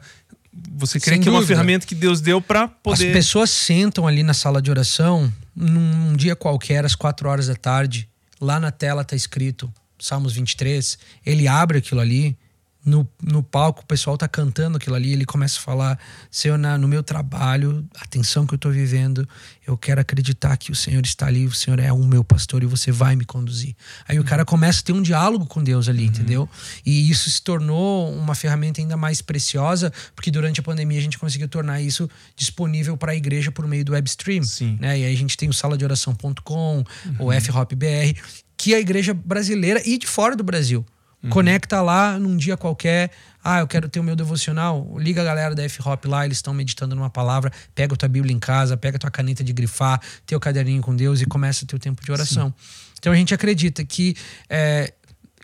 [0.75, 1.55] Você crê Sem que é uma dúvida.
[1.55, 3.07] ferramenta que Deus deu para poder.
[3.07, 7.55] As pessoas sentam ali na sala de oração, num dia qualquer, às quatro horas da
[7.55, 8.07] tarde,
[8.39, 9.73] lá na tela tá escrito
[10.05, 12.37] Salmos 23, ele abre aquilo ali,
[12.85, 15.97] no, no palco o pessoal tá cantando aquilo ali, ele começa a falar,
[16.29, 19.25] Senhor, na- no meu trabalho, a tensão que eu tô vivendo,
[19.65, 22.65] eu quero acreditar que o Senhor está ali, o Senhor é o meu pastor e
[22.65, 23.73] você vai me conduzir.
[24.05, 26.49] Aí o cara começa a ter um diálogo com Deus ali, entendeu?
[26.85, 31.17] E isso se tornou uma ferramenta ainda mais preciosa, porque durante a pandemia a gente
[31.17, 34.77] conseguiu tornar isso disponível para a igreja por meio do web stream, Sim.
[34.81, 34.99] né?
[34.99, 36.83] E aí a gente tem o saladeoração.com,
[37.17, 38.15] o FHOPBR,
[38.63, 40.85] que a igreja brasileira e de fora do Brasil.
[41.29, 43.11] Conecta lá num dia qualquer.
[43.43, 44.95] Ah, eu quero ter o meu devocional.
[44.97, 47.51] Liga a galera da F-Hop lá, eles estão meditando numa palavra.
[47.75, 50.95] Pega a tua Bíblia em casa, pega a tua caneta de grifar, teu caderninho com
[50.95, 52.53] Deus e começa o teu tempo de oração.
[52.97, 54.15] Então a gente acredita que
[54.49, 54.93] é,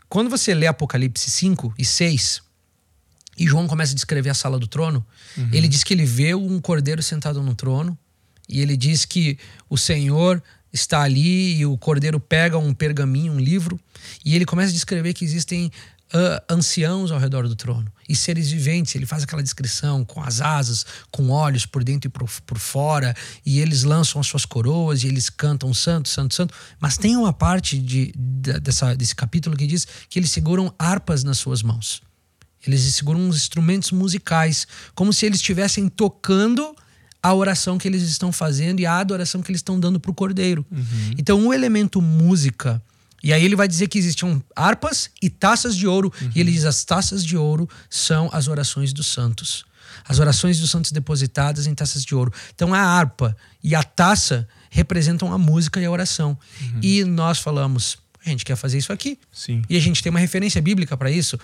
[0.08, 2.40] quando você lê Apocalipse 5 e 6,
[3.38, 5.04] e João começa a descrever a sala do trono,
[5.52, 7.98] ele diz que ele vê um cordeiro sentado no trono,
[8.48, 13.40] e ele diz que o Senhor está ali e o cordeiro pega um pergaminho, um
[13.40, 13.78] livro,
[14.24, 15.70] e ele começa a descrever que existem
[16.12, 18.94] ah, anciãos ao redor do trono e seres viventes.
[18.94, 23.14] Ele faz aquela descrição com as asas, com olhos por dentro e por, por fora,
[23.46, 26.54] e eles lançam as suas coroas e eles cantam santo, santo, santo.
[26.80, 31.22] Mas tem uma parte de, da- dessa, desse capítulo que diz que eles seguram harpas
[31.22, 32.02] nas suas mãos.
[32.66, 36.74] Eles seguram uns instrumentos musicais, como se eles estivessem tocando
[37.22, 40.14] a oração que eles estão fazendo e a adoração que eles estão dando para o
[40.14, 40.64] cordeiro.
[41.18, 42.82] Então, o elemento música.
[43.22, 46.12] E aí ele vai dizer que existiam harpas e taças de ouro.
[46.34, 49.64] E ele diz: as taças de ouro são as orações dos santos.
[50.08, 52.32] As orações dos santos depositadas em taças de ouro.
[52.54, 56.38] Então a harpa e a taça representam a música e a oração.
[56.80, 59.18] E nós falamos: a gente quer fazer isso aqui.
[59.32, 59.62] Sim.
[59.68, 61.38] E a gente tem uma referência bíblica para isso,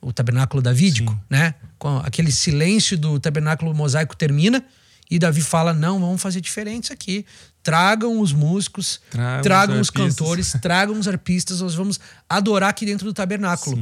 [0.00, 1.54] o tabernáculo davídico, né?
[1.78, 4.64] Com aquele silêncio do tabernáculo mosaico termina
[5.10, 7.26] e Davi fala: "Não, vamos fazer diferente isso aqui.
[7.62, 12.70] Tragam os músicos, Tragam tragam os os arpistas." cantores, tragam os arpistas, nós vamos adorar
[12.70, 13.76] aqui dentro do tabernáculo".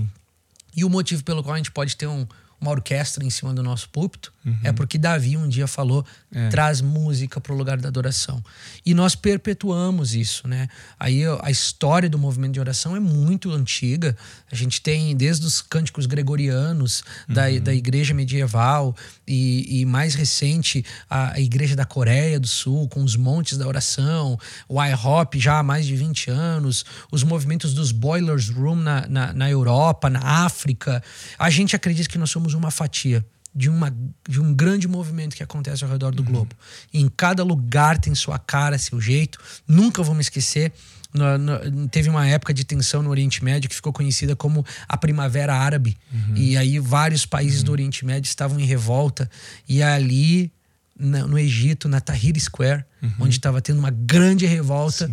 [0.77, 2.27] E o motivo pelo qual a gente pode ter um-
[2.61, 6.49] uma orquestra em cima do nosso púlpito é porque Davi um dia falou: É.
[6.49, 8.43] traz música para o lugar da adoração.
[8.85, 10.69] E nós perpetuamos isso, né?
[10.99, 14.17] Aí a história do movimento de oração é muito antiga.
[14.51, 18.95] A gente tem desde os cânticos gregorianos da, da igreja medieval
[19.27, 23.67] e, e mais recente a, a igreja da Coreia do Sul com os montes da
[23.67, 29.07] oração, o IHOP já há mais de 20 anos, os movimentos dos Boilers Room na,
[29.09, 31.03] na, na Europa, na África.
[31.39, 33.25] A gente acredita que nós somos uma fatia
[33.59, 33.93] de, uma,
[34.29, 36.55] de um grande movimento que acontece ao redor do globo.
[36.95, 39.39] Em cada lugar tem sua cara, seu jeito.
[39.67, 40.73] Nunca vou me esquecer.
[41.15, 44.95] no- no- teve uma época de tensão no Oriente Médio que ficou conhecida como a
[44.97, 45.97] Primavera Árabe.
[46.37, 49.29] E aí vários países do Oriente Médio estavam em revolta.
[49.67, 50.53] E ali,
[50.99, 52.85] na- no Egito, na Tahrir Square,
[53.19, 55.11] onde estava tendo uma grande revolta,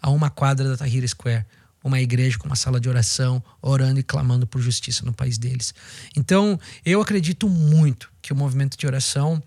[0.00, 1.44] a uma quadra da Tahrir Square
[1.88, 5.74] uma igreja com uma sala de oração, orando e clamando por justiça no país deles.
[6.16, 9.42] Então, eu acredito muito que o movimento de oração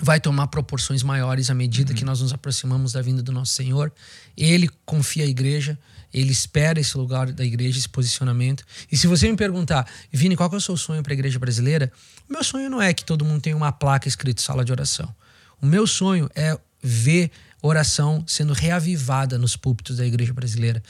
[0.00, 3.92] vai tomar proporções maiores à medida que nós nos aproximamos da vinda do nosso Senhor.
[4.36, 5.78] Ele confia a igreja,
[6.12, 8.64] ele espera esse lugar da igreja, esse posicionamento.
[8.90, 11.38] E se você me perguntar, Vini, qual que é o seu sonho para a igreja
[11.38, 11.92] brasileira?
[12.28, 15.14] O meu sonho não é que todo mundo tenha uma placa escrito sala de oração.
[15.60, 17.30] O meu sonho é ver
[17.62, 20.82] oração sendo reavivada nos púlpitos da igreja brasileira.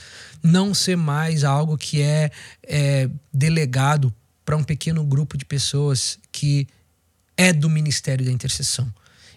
[0.42, 2.30] Não ser mais algo que é,
[2.62, 4.12] é delegado
[4.44, 6.66] para um pequeno grupo de pessoas que
[7.36, 8.92] é do ministério da intercessão.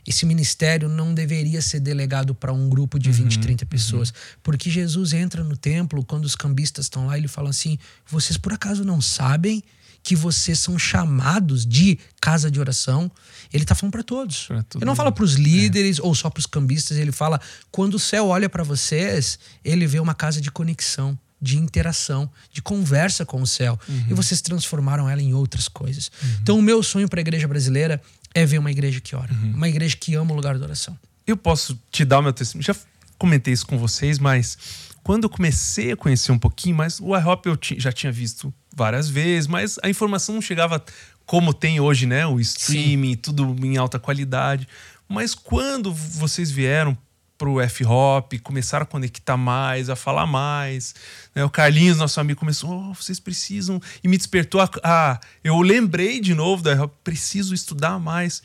[0.08, 4.14] Esse ministério não deveria ser delegado para um grupo de 20, 30 pessoas.
[4.44, 8.54] Porque Jesus entra no templo, quando os cambistas estão lá, ele fala assim: vocês por
[8.54, 9.64] acaso não sabem
[10.06, 13.12] que vocês são chamados de casa de oração?
[13.52, 14.46] Ele está falando para todos.
[14.46, 17.42] Pra ele não fala para os líderes ou só para os cambistas, ele fala:
[17.72, 22.62] quando o céu olha para vocês, ele vê uma casa de conexão, de interação, de
[22.62, 23.80] conversa com o céu.
[24.08, 26.12] E vocês transformaram ela em outras coisas.
[26.40, 28.00] Então, o meu sonho para a igreja brasileira
[28.32, 30.96] é ver uma igreja que ora, uma igreja que ama o lugar da oração.
[31.26, 32.64] Eu posso te dar o meu testemunho.
[32.64, 32.76] Já
[33.18, 34.56] comentei isso com vocês, mas
[35.04, 39.10] quando eu comecei a conhecer um pouquinho mais, o iHop eu já tinha visto várias
[39.10, 40.84] vezes, mas a informação não chegava
[41.26, 42.28] como tem hoje, né?
[42.28, 44.68] O streaming, tudo em alta qualidade.
[45.08, 46.96] Mas quando vocês vieram
[47.38, 50.96] pro F-Hop, começaram a conectar mais, a falar mais,
[51.34, 51.44] né?
[51.44, 56.20] O Carlinhos, nosso amigo, começou, oh, vocês precisam, e me despertou a, a- eu lembrei
[56.22, 58.42] de novo da iHop, preciso estudar mais.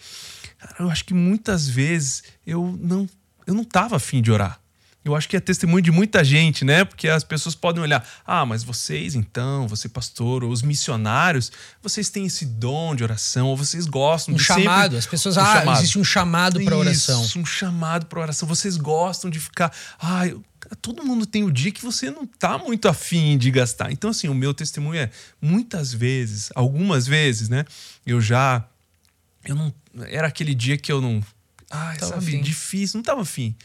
[0.58, 3.08] Cara, eu acho que muitas vezes eu não,
[3.46, 4.59] eu não tava afim de orar.
[5.02, 6.84] Eu acho que é testemunho de muita gente, né?
[6.84, 11.50] Porque as pessoas podem olhar, ah, mas vocês então, você pastor, ou os missionários,
[11.82, 14.82] vocês têm esse dom de oração, ou vocês gostam um de chamado.
[14.82, 14.98] sempre...
[14.98, 15.78] As pessoas, um ah, chamado.
[15.78, 17.24] existe um chamado para oração.
[17.24, 18.46] Isso, um chamado para oração.
[18.46, 20.44] Vocês gostam de ficar, ah, eu...
[20.82, 23.90] todo mundo tem o dia que você não tá muito afim de gastar.
[23.90, 25.10] Então, assim, o meu testemunho é,
[25.40, 27.64] muitas vezes, algumas vezes, né?
[28.04, 28.62] Eu já,
[29.46, 29.72] eu não,
[30.08, 31.22] era aquele dia que eu não,
[31.70, 32.42] ah, sabe, afim.
[32.42, 33.56] difícil, não tava afim.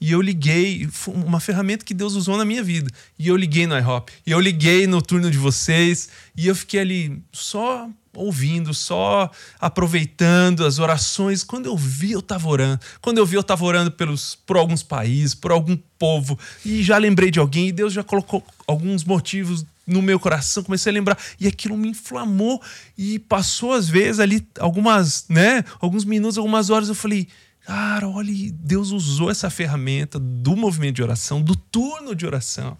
[0.00, 2.90] E eu liguei, uma ferramenta que Deus usou na minha vida.
[3.18, 4.12] E eu liguei no iHop.
[4.24, 6.08] E eu liguei no turno de vocês.
[6.36, 9.30] E eu fiquei ali só ouvindo, só
[9.60, 11.42] aproveitando as orações.
[11.42, 12.80] Quando eu vi, eu estava orando.
[13.00, 16.38] Quando eu vi, eu estava orando pelos, por alguns países, por algum povo.
[16.64, 17.68] E já lembrei de alguém.
[17.68, 21.88] E Deus já colocou alguns motivos no meu coração, comecei a lembrar e aquilo me
[21.88, 22.60] inflamou
[22.96, 27.26] e passou às vezes ali algumas, né, alguns minutos, algumas horas eu falei,
[27.68, 32.78] Cara, olha, Deus usou essa ferramenta do movimento de oração, do turno de oração.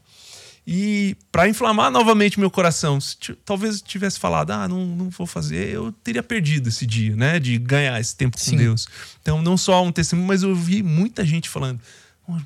[0.66, 5.68] E para inflamar novamente meu coração, se talvez tivesse falado, ah, não, não vou fazer,
[5.68, 7.38] eu teria perdido esse dia, né?
[7.38, 8.52] De ganhar esse tempo Sim.
[8.52, 8.88] com Deus.
[9.20, 11.82] Então, não só um testemunho, mas eu vi muita gente falando,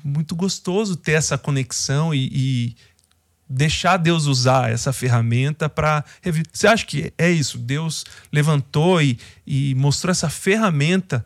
[0.03, 2.75] muito gostoso ter essa conexão e, e
[3.47, 6.03] deixar Deus usar essa ferramenta para.
[6.51, 7.57] Você acha que é isso?
[7.57, 8.03] Deus
[8.33, 11.25] levantou e, e mostrou essa ferramenta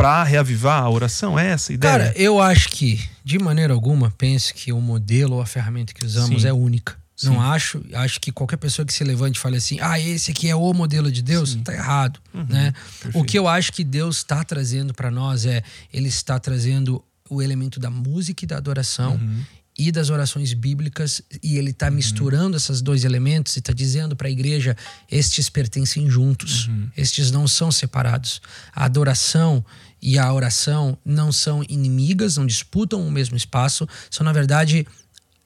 [0.00, 1.38] para reavivar a oração?
[1.38, 1.92] É essa a ideia?
[1.92, 6.04] Cara, eu acho que, de maneira alguma, pense que o modelo ou a ferramenta que
[6.04, 6.48] usamos Sim.
[6.48, 6.98] é única.
[7.14, 7.28] Sim.
[7.28, 10.48] Não acho, acho que qualquer pessoa que se levante e fale assim, ah, esse aqui
[10.48, 11.62] é o modelo de Deus, Sim.
[11.62, 12.72] tá errado, uhum, né?
[13.12, 17.42] O que eu acho que Deus está trazendo para nós é, ele está trazendo o
[17.42, 19.44] elemento da música e da adoração uhum
[19.80, 21.94] e das orações bíblicas e ele está uhum.
[21.94, 24.76] misturando esses dois elementos e está dizendo para a igreja
[25.10, 26.90] estes pertencem juntos uhum.
[26.94, 28.42] estes não são separados
[28.74, 29.64] a adoração
[30.02, 34.86] e a oração não são inimigas, não disputam o mesmo espaço, são na verdade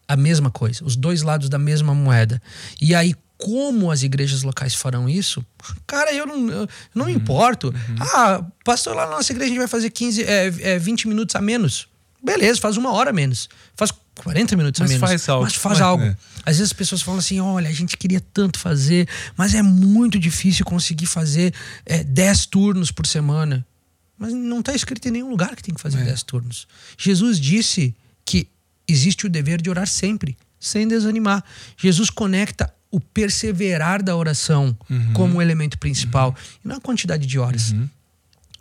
[0.07, 2.41] a mesma coisa, os dois lados da mesma moeda.
[2.81, 5.45] E aí, como as igrejas locais farão isso?
[5.87, 7.69] Cara, eu não, eu não uhum, me importo.
[7.69, 7.97] Uhum.
[8.01, 11.35] Ah, pastor, lá na nossa igreja a gente vai fazer 15, é, é, 20 minutos
[11.35, 11.89] a menos.
[12.23, 13.49] Beleza, faz uma hora a menos.
[13.75, 15.09] Faz 40 minutos mas a menos.
[15.09, 15.45] Faz algo.
[15.45, 16.05] Mas faz mas, algo.
[16.05, 16.17] É.
[16.47, 20.19] Às vezes as pessoas falam assim: olha, a gente queria tanto fazer, mas é muito
[20.19, 21.53] difícil conseguir fazer
[21.85, 23.67] é, 10 turnos por semana.
[24.25, 26.05] Mas não está escrito em nenhum lugar que tem que fazer é.
[26.05, 26.67] dez turnos.
[26.97, 28.49] Jesus disse que
[28.89, 31.45] existe o dever de orar sempre, sem desanimar.
[31.77, 35.13] Jesus conecta o perseverar da oração uhum.
[35.13, 36.35] como elemento principal, uhum.
[36.65, 37.73] e não a quantidade de horas.
[37.73, 37.87] Uhum.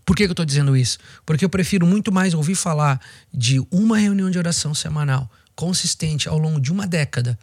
[0.06, 0.98] Por que, que eu estou dizendo isso?
[1.26, 3.00] Porque eu prefiro muito mais ouvir falar
[3.34, 7.40] de uma reunião de oração semanal, consistente, ao longo de uma década,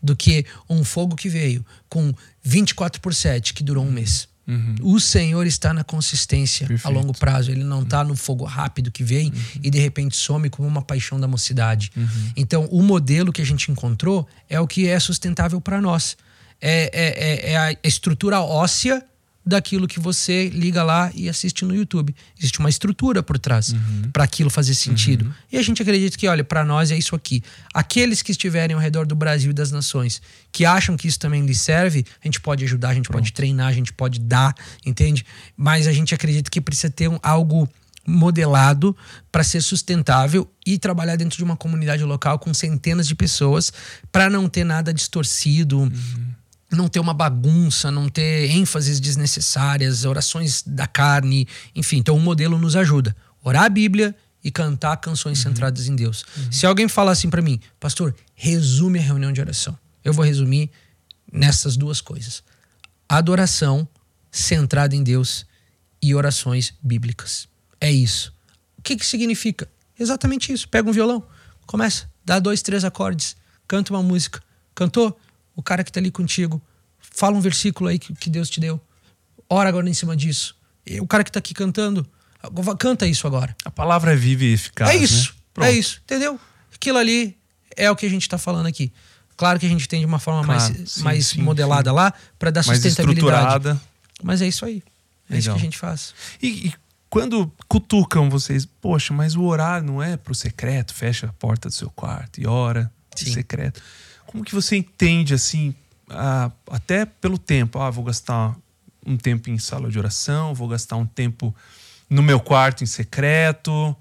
[0.00, 4.28] do que um fogo que veio com 24 por 7, que durou um mês.
[4.46, 4.74] Uhum.
[4.82, 6.86] O Senhor está na consistência Perfeito.
[6.86, 7.50] a longo prazo.
[7.50, 9.60] Ele não está no fogo rápido que vem uhum.
[9.62, 11.90] e de repente some como uma paixão da mocidade.
[11.96, 12.32] Uhum.
[12.36, 16.16] Então, o modelo que a gente encontrou é o que é sustentável para nós.
[16.60, 19.04] É, é, é, é a estrutura óssea
[19.46, 22.14] daquilo que você liga lá e assiste no YouTube.
[22.38, 24.10] Existe uma estrutura por trás uhum.
[24.12, 25.26] para aquilo fazer sentido.
[25.26, 25.32] Uhum.
[25.52, 27.42] E a gente acredita que, olha, para nós é isso aqui.
[27.72, 31.44] Aqueles que estiverem ao redor do Brasil e das nações que acham que isso também
[31.44, 33.22] lhes serve, a gente pode ajudar, a gente Pronto.
[33.22, 34.54] pode treinar, a gente pode dar,
[34.86, 35.26] entende?
[35.56, 37.68] Mas a gente acredita que precisa ter um, algo
[38.06, 38.96] modelado
[39.32, 43.72] para ser sustentável e trabalhar dentro de uma comunidade local com centenas de pessoas
[44.12, 45.80] para não ter nada distorcido.
[45.80, 46.33] Uhum
[46.74, 51.98] não ter uma bagunça, não ter ênfases desnecessárias, orações da carne, enfim.
[51.98, 53.14] Então o modelo nos ajuda.
[53.42, 55.50] Orar a Bíblia e cantar canções uhum.
[55.50, 56.24] centradas em Deus.
[56.36, 56.52] Uhum.
[56.52, 59.78] Se alguém falar assim para mim, pastor, resume a reunião de oração.
[60.04, 60.70] Eu vou resumir
[61.32, 62.42] nessas duas coisas:
[63.08, 63.88] adoração
[64.30, 65.46] centrada em Deus
[66.02, 67.48] e orações bíblicas.
[67.80, 68.32] É isso.
[68.78, 69.68] O que, que significa?
[69.98, 70.68] Exatamente isso.
[70.68, 71.26] Pega um violão,
[71.66, 74.42] começa, dá dois, três acordes, canta uma música.
[74.74, 75.18] Cantou?
[75.56, 76.60] O cara que está ali contigo,
[76.98, 78.80] fala um versículo aí que, que Deus te deu.
[79.48, 80.56] Ora agora em cima disso.
[80.86, 82.06] E o cara que está aqui cantando,
[82.78, 83.54] canta isso agora.
[83.64, 84.90] A palavra é viva e eficaz.
[84.90, 85.34] É isso.
[85.56, 85.68] Né?
[85.68, 86.00] É isso.
[86.04, 86.38] Entendeu?
[86.74, 87.36] Aquilo ali
[87.76, 88.92] é o que a gente está falando aqui.
[89.36, 91.96] Claro que a gente tem de uma forma claro, mais, sim, mais sim, modelada sim.
[91.96, 93.78] lá para dar mais sustentabilidade.
[94.22, 94.82] Mas é isso aí.
[95.28, 95.38] É Legal.
[95.38, 96.14] isso que a gente faz.
[96.40, 96.74] E, e,
[97.10, 101.74] quando cutucam vocês, poxa, mas o orar não é pro secreto, fecha a porta do
[101.74, 103.80] seu quarto e ora secreto.
[104.34, 105.72] Como que você entende, assim,
[106.10, 107.78] a, até pelo tempo?
[107.78, 108.56] Ah, vou gastar
[109.06, 111.54] um tempo em sala de oração, vou gastar um tempo
[112.10, 113.70] no meu quarto em secreto.
[113.70, 113.96] O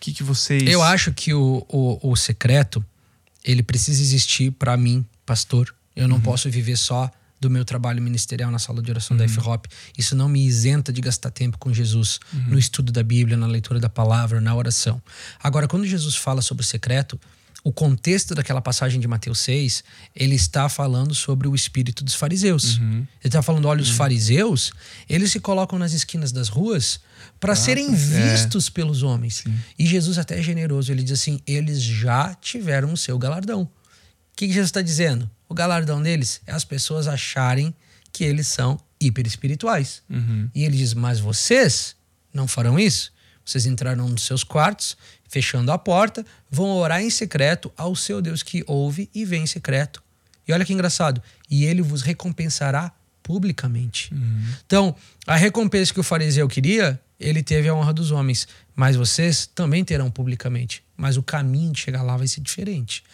[0.00, 0.64] que, que vocês.
[0.64, 2.84] Eu acho que o, o, o secreto
[3.44, 5.72] ele precisa existir para mim, pastor.
[5.94, 6.22] Eu não uhum.
[6.22, 7.08] posso viver só
[7.40, 9.18] do meu trabalho ministerial na sala de oração uhum.
[9.18, 9.66] da F-Hop.
[9.96, 12.48] Isso não me isenta de gastar tempo com Jesus uhum.
[12.48, 15.00] no estudo da Bíblia, na leitura da palavra, na oração.
[15.40, 17.16] Agora, quando Jesus fala sobre o secreto,
[17.64, 19.84] o contexto daquela passagem de Mateus 6,
[20.14, 22.78] ele está falando sobre o espírito dos fariseus.
[22.78, 22.98] Uhum.
[22.98, 23.96] Ele está falando, olha, os uhum.
[23.96, 24.72] fariseus,
[25.08, 27.00] eles se colocam nas esquinas das ruas
[27.40, 27.96] para ah, serem é.
[27.96, 28.70] vistos é.
[28.70, 29.42] pelos homens.
[29.44, 29.54] Sim.
[29.78, 33.62] E Jesus até é generoso, ele diz assim, eles já tiveram o seu galardão.
[33.62, 33.70] O
[34.36, 35.28] que, que Jesus está dizendo?
[35.48, 37.74] O galardão deles é as pessoas acharem
[38.12, 40.02] que eles são hiper espirituais.
[40.08, 40.50] Uhum.
[40.54, 41.96] E ele diz: Mas vocês
[42.32, 43.12] não farão isso.
[43.44, 44.96] Vocês entrarão nos seus quartos,
[45.28, 49.46] fechando a porta, vão orar em secreto ao seu Deus que ouve e vê em
[49.46, 50.02] secreto.
[50.46, 51.22] E olha que engraçado.
[51.50, 52.90] E ele vos recompensará
[53.22, 54.12] publicamente.
[54.14, 54.46] Uhum.
[54.66, 58.48] Então, a recompensa que o fariseu queria, ele teve a honra dos homens.
[58.74, 63.04] Mas vocês também terão publicamente mas o caminho de chegar lá vai ser diferente.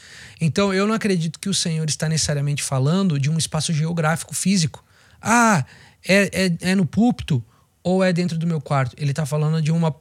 [0.41, 4.83] Então eu não acredito que o Senhor está necessariamente falando de um espaço geográfico físico.
[5.21, 5.65] Ah,
[6.03, 7.45] é, é, é no púlpito
[7.83, 8.97] ou é dentro do meu quarto?
[8.97, 9.95] Ele está falando de uma,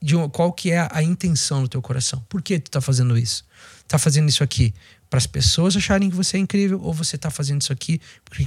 [0.00, 0.28] de uma.
[0.28, 2.24] Qual que é a intenção do teu coração?
[2.28, 3.44] Por que tu está fazendo isso?
[3.82, 4.74] Está fazendo isso aqui
[5.08, 8.00] para as pessoas acharem que você é incrível ou você está fazendo isso aqui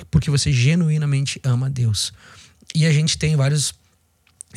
[0.09, 2.13] porque você genuinamente ama Deus?
[2.73, 3.73] E a gente tem vários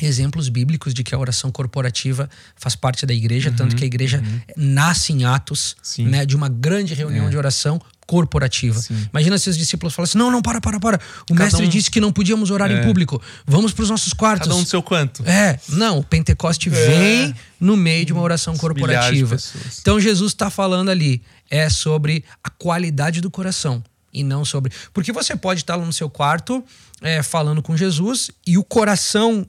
[0.01, 3.87] exemplos bíblicos de que a oração corporativa faz parte da igreja, uhum, tanto que a
[3.87, 4.41] igreja uhum.
[4.57, 6.07] nasce em Atos, Sim.
[6.07, 7.29] né, de uma grande reunião é.
[7.29, 8.79] de oração corporativa.
[8.79, 9.07] Sim.
[9.11, 10.99] Imagina se os discípulos falassem: não, não, para, para, para.
[11.29, 11.69] O Cada mestre um...
[11.69, 12.79] disse que não podíamos orar é.
[12.79, 13.21] em público.
[13.45, 14.47] Vamos para os nossos quartos.
[14.47, 15.23] Cada um no seu canto.
[15.25, 16.71] É, não, o Pentecoste é.
[16.71, 19.37] vem no meio de uma oração corporativa.
[19.79, 23.83] Então Jesus está falando ali é sobre a qualidade do coração
[24.13, 24.71] e não sobre.
[24.93, 26.63] Porque você pode estar lá no seu quarto
[27.01, 29.45] é, falando com Jesus e o coração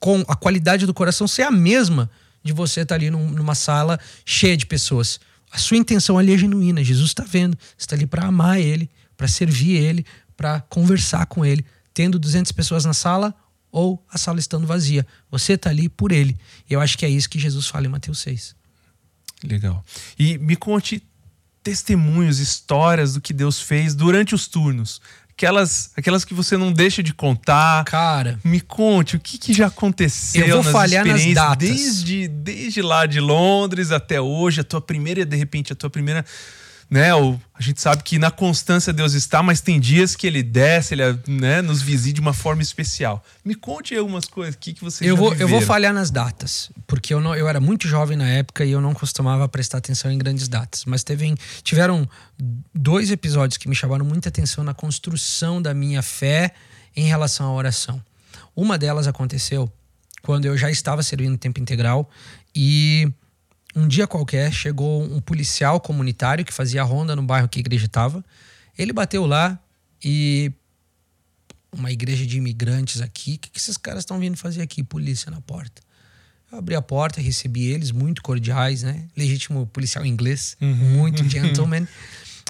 [0.00, 2.10] com a qualidade do coração ser a mesma
[2.42, 5.20] de você estar tá ali num, numa sala cheia de pessoas.
[5.52, 6.82] A sua intenção ali é genuína.
[6.82, 7.56] Jesus está vendo.
[7.76, 11.64] Você está ali para amar Ele, para servir Ele, para conversar com Ele.
[11.92, 13.34] Tendo 200 pessoas na sala
[13.70, 15.06] ou a sala estando vazia.
[15.30, 16.36] Você está ali por Ele.
[16.68, 18.56] E eu acho que é isso que Jesus fala em Mateus 6.
[19.44, 19.84] Legal.
[20.18, 21.02] E me conte
[21.62, 25.00] testemunhos, histórias do que Deus fez durante os turnos
[25.40, 27.82] aquelas, aquelas que você não deixa de contar.
[27.84, 30.46] Cara, me conte o que, que já aconteceu.
[30.46, 31.56] Eu vou nas falhar nas datas.
[31.56, 36.24] Desde, desde lá de Londres até hoje, a tua primeira, de repente, a tua primeira
[36.90, 37.14] né?
[37.14, 40.94] O, a gente sabe que na constância Deus está, mas tem dias que ele desce,
[40.94, 43.24] ele né, nos visita de uma forma especial.
[43.44, 47.14] Me conte algumas coisas que, que você eu vou Eu vou falhar nas datas, porque
[47.14, 50.18] eu, não, eu era muito jovem na época e eu não costumava prestar atenção em
[50.18, 50.84] grandes datas.
[50.84, 51.32] Mas teve,
[51.62, 52.08] tiveram
[52.74, 56.52] dois episódios que me chamaram muita atenção na construção da minha fé
[56.96, 58.02] em relação à oração.
[58.56, 59.72] Uma delas aconteceu
[60.22, 62.10] quando eu já estava servindo tempo integral
[62.54, 63.10] e
[63.74, 67.86] um dia qualquer chegou um policial comunitário que fazia ronda no bairro que a igreja
[67.86, 68.24] estava.
[68.76, 69.58] Ele bateu lá
[70.02, 70.52] e
[71.72, 74.82] uma igreja de imigrantes aqui, o que, que esses caras estão vindo fazer aqui?
[74.82, 75.80] Polícia na porta.
[76.50, 79.06] Eu abri a porta, recebi eles, muito cordiais, né?
[79.16, 80.74] Legítimo policial inglês, uhum.
[80.74, 81.86] muito gentleman.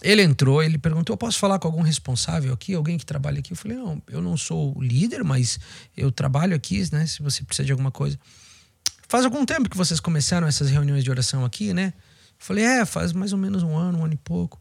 [0.03, 3.53] Ele entrou, ele perguntou: posso falar com algum responsável aqui, alguém que trabalha aqui?
[3.53, 5.61] Eu falei: não, eu não sou o líder, mas
[5.95, 7.07] eu trabalho aqui, né?
[7.07, 8.18] Se você precisa de alguma coisa.
[9.11, 11.93] Faz algum tempo que vocês começaram essas reuniões de oração aqui, né?
[12.39, 14.57] falei, é, faz mais ou menos um ano, um ano e pouco.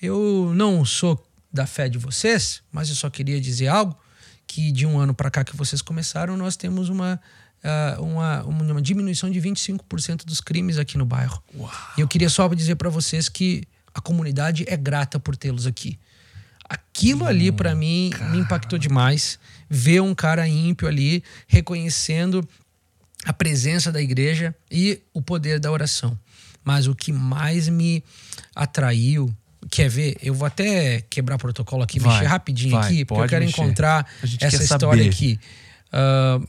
[0.00, 1.22] Eu não sou
[1.52, 3.94] da fé de vocês, mas eu só queria dizer algo
[4.46, 7.20] que de um ano para cá que vocês começaram, nós temos uma,
[7.62, 11.42] uh, uma, uma diminuição de 25% dos crimes aqui no bairro.
[11.54, 11.70] Uau.
[11.98, 13.64] E eu queria só dizer para vocês que
[13.94, 15.98] a comunidade é grata por tê-los aqui.
[16.66, 18.30] Aquilo hum, ali para mim cara.
[18.30, 19.38] me impactou demais.
[19.68, 22.48] Ver um cara ímpio ali reconhecendo
[23.24, 26.18] a presença da igreja e o poder da oração.
[26.62, 28.02] Mas o que mais me
[28.54, 29.34] atraiu,
[29.70, 30.16] quer ver?
[30.22, 33.44] Eu vou até quebrar o protocolo aqui, vai, mexer rapidinho vai, aqui, porque eu quero
[33.44, 33.60] mexer.
[33.60, 34.06] encontrar
[34.40, 35.08] essa história saber.
[35.08, 35.38] aqui.
[35.92, 36.48] Uh,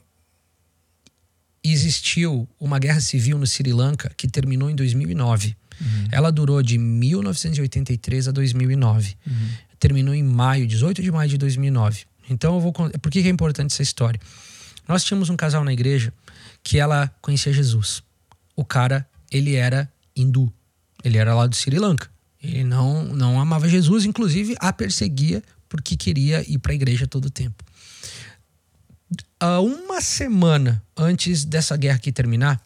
[1.63, 5.55] existiu uma guerra civil no Sri Lanka que terminou em 2009.
[5.79, 6.07] Uhum.
[6.11, 9.15] Ela durou de 1983 a 2009.
[9.25, 9.49] Uhum.
[9.79, 12.03] Terminou em maio, 18 de maio de 2009.
[12.29, 12.71] Então eu vou.
[12.71, 14.19] Por que é importante essa história?
[14.87, 16.13] Nós tínhamos um casal na igreja
[16.65, 18.01] que ela conhecia Jesus.
[18.55, 20.51] O cara, ele era hindu.
[21.03, 22.09] Ele era lá do Sri Lanka.
[22.41, 27.25] Ele não, não amava Jesus, inclusive a perseguia porque queria ir para a igreja todo
[27.25, 27.63] o tempo.
[29.61, 32.59] uma semana antes dessa guerra aqui terminar,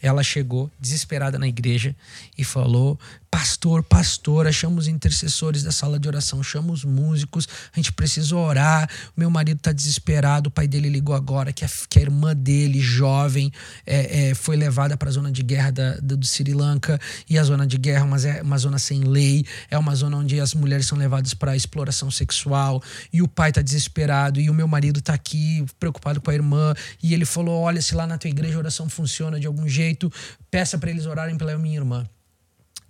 [0.00, 1.96] ela chegou desesperada na igreja
[2.38, 2.98] e falou
[3.32, 8.36] pastor, pastora, chama os intercessores da sala de oração, chama os músicos, a gente precisa
[8.36, 8.86] orar.
[9.16, 12.78] Meu marido está desesperado, o pai dele ligou agora que a, que a irmã dele,
[12.78, 13.50] jovem,
[13.86, 17.00] é, é, foi levada para a zona de guerra da, do Sri Lanka.
[17.28, 20.52] E a zona de guerra é uma zona sem lei, é uma zona onde as
[20.52, 22.82] mulheres são levadas para exploração sexual.
[23.10, 26.74] E o pai está desesperado, e o meu marido está aqui preocupado com a irmã.
[27.02, 30.12] E ele falou: Olha, se lá na tua igreja a oração funciona de algum jeito,
[30.50, 32.06] peça para eles orarem pela minha irmã.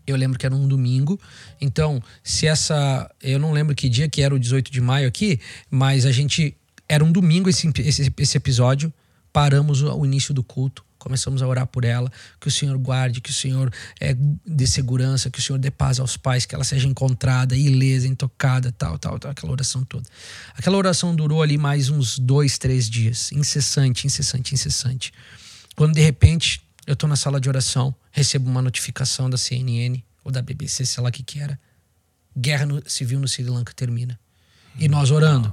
[0.06, 1.18] Eu lembro que era um domingo.
[1.60, 3.10] Então, se essa.
[3.22, 5.40] Eu não lembro que dia que era o 18 de maio aqui,
[5.70, 6.56] mas a gente.
[6.88, 8.92] Era um domingo esse, esse, esse episódio.
[9.32, 10.84] Paramos o, o início do culto.
[11.02, 14.14] Começamos a orar por ela, que o Senhor guarde, que o Senhor é,
[14.46, 18.70] dê segurança, que o Senhor dê paz aos pais, que ela seja encontrada, ilesa, intocada,
[18.70, 20.08] tal, tal, tal, aquela oração toda.
[20.56, 25.12] Aquela oração durou ali mais uns dois, três dias, incessante, incessante, incessante.
[25.74, 30.32] Quando de repente eu tô na sala de oração, recebo uma notificação da CNN ou
[30.32, 31.58] da BBC, sei lá o que que era.
[32.36, 34.18] Guerra no, civil no Sri Lanka termina.
[34.78, 35.50] E nós orando.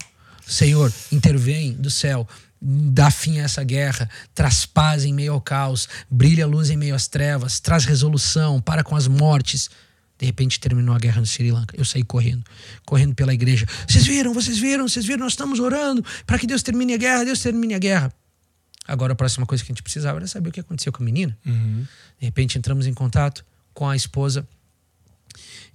[0.47, 2.27] Senhor, intervém do céu,
[2.59, 6.77] dá fim a essa guerra, traz paz em meio ao caos, brilha a luz em
[6.77, 9.69] meio às trevas, traz resolução, para com as mortes.
[10.17, 11.75] De repente terminou a guerra no Sri Lanka.
[11.77, 12.43] Eu saí correndo,
[12.85, 13.65] correndo pela igreja.
[13.87, 17.23] Vocês viram, vocês viram, vocês viram, nós estamos orando para que Deus termine a guerra,
[17.23, 18.11] Deus termine a guerra.
[18.89, 21.05] Agora a próxima coisa que a gente precisava era saber o que aconteceu com a
[21.05, 21.37] menina.
[21.45, 21.85] Uhum.
[22.19, 24.47] De repente entramos em contato com a esposa.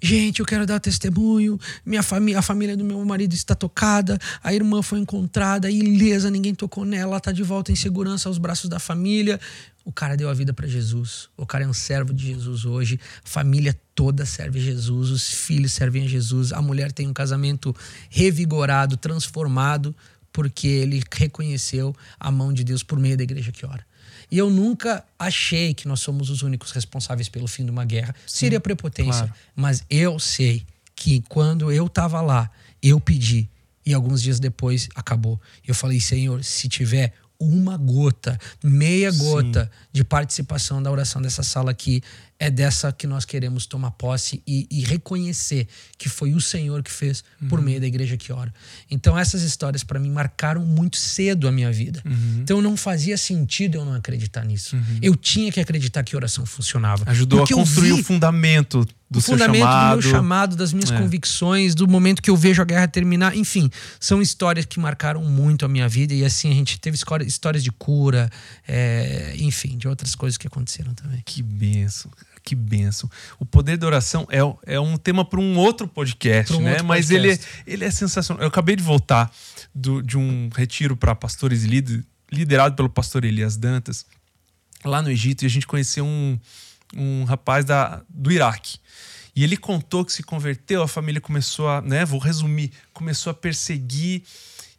[0.02, 1.58] Gente, eu quero dar testemunho.
[1.86, 4.18] Minha família, a família do meu marido está tocada.
[4.42, 7.12] A irmã foi encontrada, ilesa, ninguém tocou nela.
[7.12, 9.40] Ela está de volta em segurança aos braços da família.
[9.84, 11.28] O cara deu a vida para Jesus.
[11.36, 12.98] O cara é um servo de Jesus hoje.
[13.24, 15.10] A família toda serve a Jesus.
[15.10, 16.52] Os filhos servem a Jesus.
[16.52, 17.74] A mulher tem um casamento
[18.10, 19.94] revigorado, transformado
[20.34, 23.86] porque ele reconheceu a mão de Deus por meio da igreja que ora.
[24.28, 28.12] E eu nunca achei que nós somos os únicos responsáveis pelo fim de uma guerra.
[28.26, 29.26] Sim, Seria prepotência.
[29.26, 29.34] Claro.
[29.54, 30.66] Mas eu sei
[30.96, 32.50] que quando eu estava lá,
[32.82, 33.48] eu pedi.
[33.86, 35.40] E alguns dias depois acabou.
[35.64, 39.88] Eu falei, Senhor, se tiver uma gota, meia gota Sim.
[39.92, 42.02] de participação da oração dessa sala aqui,
[42.38, 46.90] é dessa que nós queremos tomar posse e, e reconhecer que foi o Senhor que
[46.90, 47.48] fez uhum.
[47.48, 48.52] por meio da igreja que ora.
[48.90, 52.02] Então essas histórias para mim marcaram muito cedo a minha vida.
[52.04, 52.40] Uhum.
[52.42, 54.76] Então não fazia sentido eu não acreditar nisso.
[54.76, 54.98] Uhum.
[55.00, 57.04] Eu tinha que acreditar que a oração funcionava.
[57.06, 59.96] Ajudou a construir o fundamento do fundamento chamado.
[59.96, 60.98] do meu chamado, das minhas é.
[60.98, 63.36] convicções, do momento que eu vejo a guerra terminar.
[63.36, 66.12] Enfim, são histórias que marcaram muito a minha vida.
[66.12, 68.30] E assim, a gente teve histórias de cura,
[68.66, 71.22] é, enfim, de outras coisas que aconteceram também.
[71.24, 72.10] Que benção,
[72.42, 73.08] que benção.
[73.38, 76.72] O poder da oração é, é um tema para um outro podcast, um né?
[76.72, 77.46] Outro Mas podcast.
[77.66, 78.42] Ele, ele é sensacional.
[78.42, 79.32] Eu acabei de voltar
[79.74, 81.64] do, de um retiro para pastores
[82.30, 84.04] liderado pelo pastor Elias Dantas,
[84.84, 86.38] lá no Egito, e a gente conheceu um,
[86.96, 88.78] um rapaz da, do Iraque.
[89.34, 93.34] E ele contou que se converteu, a família começou a, né, vou resumir, começou a
[93.34, 94.22] perseguir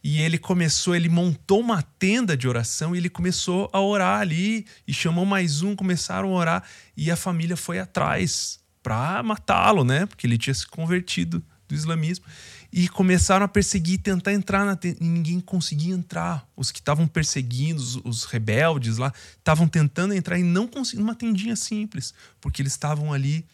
[0.02, 4.64] e ele começou, ele montou uma tenda de oração e ele começou a orar ali
[4.86, 6.62] e chamou mais um, começaram a orar
[6.96, 10.06] e a família foi atrás para matá-lo, né?
[10.06, 12.24] Porque ele tinha se convertido do islamismo
[12.72, 16.48] e começaram a perseguir, tentar entrar na tenda e ninguém conseguia entrar.
[16.56, 21.14] Os que estavam perseguindo, os, os, rebeldes lá, estavam tentando entrar e não conseguiam uma
[21.14, 23.44] tendinha simples, porque eles estavam ali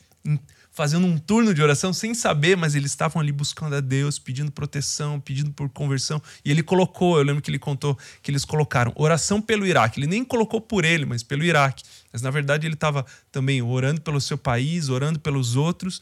[0.73, 4.51] fazendo um turno de oração sem saber, mas eles estavam ali buscando a Deus, pedindo
[4.51, 6.21] proteção, pedindo por conversão.
[6.45, 10.01] E ele colocou, eu lembro que ele contou que eles colocaram oração pelo Iraque.
[10.01, 11.85] Ele nem colocou por ele, mas pelo Iraque.
[12.11, 16.01] Mas na verdade ele estava também orando pelo seu país, orando pelos outros.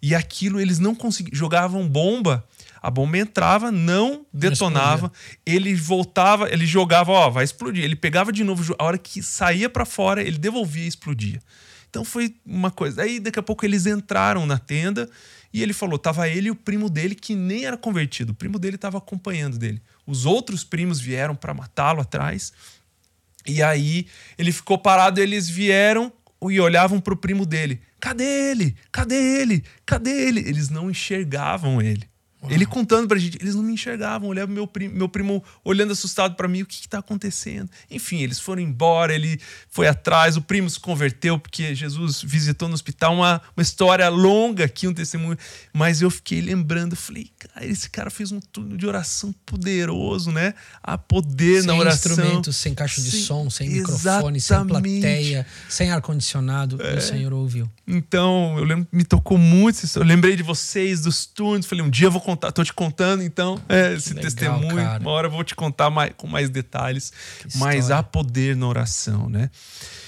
[0.00, 2.44] E aquilo eles não conseguiam, jogavam bomba
[2.82, 5.12] a bomba entrava, não detonava,
[5.46, 7.84] ele voltava, ele jogava, ó, vai explodir.
[7.84, 11.40] Ele pegava de novo, a hora que saía para fora, ele devolvia e explodia.
[11.92, 13.02] Então foi uma coisa.
[13.02, 15.10] Aí daqui a pouco eles entraram na tenda
[15.52, 18.32] e ele falou: tava ele e o primo dele que nem era convertido.
[18.32, 19.82] O primo dele estava acompanhando dele.
[20.06, 22.50] Os outros primos vieram para matá-lo atrás.
[23.46, 24.06] E aí
[24.38, 26.10] ele ficou parado, eles vieram
[26.50, 27.82] e olhavam para o primo dele.
[28.00, 28.74] Cadê ele?
[28.90, 29.62] Cadê ele?
[29.84, 30.40] Cadê ele?
[30.40, 32.08] Eles não enxergavam ele.
[32.48, 36.34] Ele contando pra gente, eles não me enxergavam, olhava meu primo, meu primo olhando assustado
[36.34, 37.70] para mim, o que, que tá acontecendo?
[37.88, 42.74] Enfim, eles foram embora, ele foi atrás, o primo se converteu porque Jesus visitou no
[42.74, 45.38] hospital, uma, uma história longa aqui, um testemunho,
[45.72, 50.54] mas eu fiquei lembrando, falei, cara, esse cara fez um turno de oração poderoso, né?
[50.82, 52.14] Há poder sem na oração.
[52.14, 56.96] Sem instrumentos, sem caixa de sem, som, sem microfone, sem plateia, sem ar-condicionado, é.
[56.96, 57.70] o Senhor ouviu.
[57.86, 62.08] Então, eu lembro, me tocou muito, eu lembrei de vocês, dos turnos, falei, um dia
[62.08, 64.76] eu vou contar, tô te contando, então, é, esse legal, testemunho.
[64.76, 65.00] Cara.
[65.00, 67.12] Uma hora eu vou te contar mais, com mais detalhes.
[67.56, 69.50] Mas há poder na oração, né?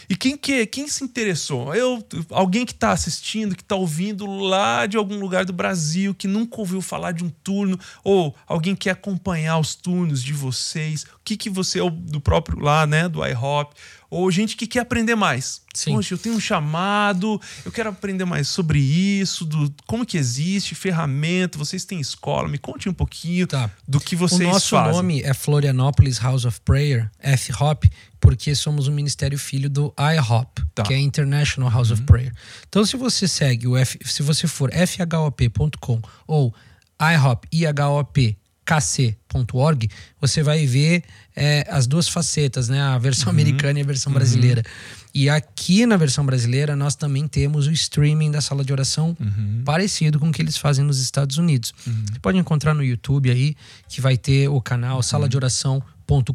[0.09, 1.75] E quem que quem se interessou?
[1.75, 6.29] Eu, alguém que está assistindo, que está ouvindo lá de algum lugar do Brasil, que
[6.29, 11.05] nunca ouviu falar de um turno, ou alguém que quer acompanhar os turnos de vocês,
[11.05, 13.75] o que que você, ou do próprio lá, né, do iHop,
[14.15, 15.61] ou gente que quer aprender mais.
[15.75, 15.95] Sim.
[15.95, 20.73] Poxa, eu tenho um chamado, eu quero aprender mais sobre isso, do como que existe,
[20.75, 23.69] ferramenta, vocês têm escola, me conte um pouquinho tá.
[23.87, 24.51] do que vocês fazem.
[24.51, 24.93] O nosso fazem.
[24.93, 27.85] nome é Florianópolis House of Prayer, F-Hop,
[28.21, 30.85] porque somos um ministério filho do IHOP, tá.
[30.85, 31.95] que é International House uhum.
[31.95, 32.33] of Prayer.
[32.69, 36.55] Então, se você segue o F, se você for fhop.com ou
[37.01, 39.89] IHOP, IHOP, kc.org,
[40.21, 41.03] você vai ver
[41.37, 42.81] é, as duas facetas, né?
[42.81, 43.31] A versão uhum.
[43.33, 44.19] americana e a versão uhum.
[44.19, 44.63] brasileira.
[45.15, 49.63] E aqui na versão brasileira, nós também temos o streaming da sala de oração uhum.
[49.65, 51.73] parecido com o que eles fazem nos Estados Unidos.
[51.87, 52.05] Uhum.
[52.11, 53.55] Você pode encontrar no YouTube aí,
[53.89, 55.83] que vai ter o canal Sala de Oração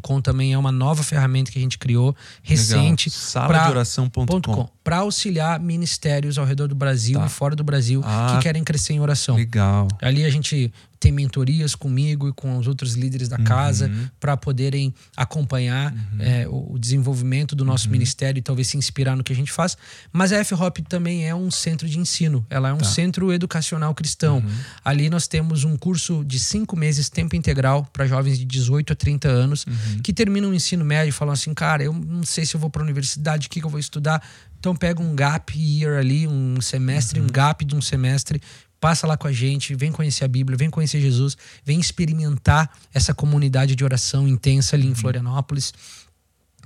[0.02, 3.08] .com também é uma nova ferramenta que a gente criou recente.
[3.08, 4.68] Sala de oração.com.
[4.90, 7.24] Para auxiliar ministérios ao redor do Brasil tá.
[7.24, 9.36] e fora do Brasil ah, que querem crescer em oração.
[9.36, 9.86] Legal.
[10.02, 14.08] Ali a gente tem mentorias comigo e com os outros líderes da casa uhum.
[14.20, 16.18] para poderem acompanhar uhum.
[16.18, 17.92] é, o desenvolvimento do nosso uhum.
[17.92, 19.78] ministério e talvez se inspirar no que a gente faz.
[20.12, 22.84] Mas a F-Hop também é um centro de ensino, ela é um tá.
[22.84, 24.38] centro educacional cristão.
[24.38, 24.50] Uhum.
[24.84, 28.96] Ali nós temos um curso de cinco meses, tempo integral, para jovens de 18 a
[28.96, 30.02] 30 anos, uhum.
[30.02, 32.68] que terminam o ensino médio e falam assim: cara, eu não sei se eu vou
[32.68, 34.22] para a universidade, o que, que eu vou estudar.
[34.58, 37.28] Então pega um gap year ali, um semestre, um uhum.
[37.30, 38.40] gap de um semestre
[38.80, 43.12] passa lá com a gente, vem conhecer a Bíblia, vem conhecer Jesus, vem experimentar essa
[43.12, 44.94] comunidade de oração intensa ali em uhum.
[44.94, 45.74] Florianópolis.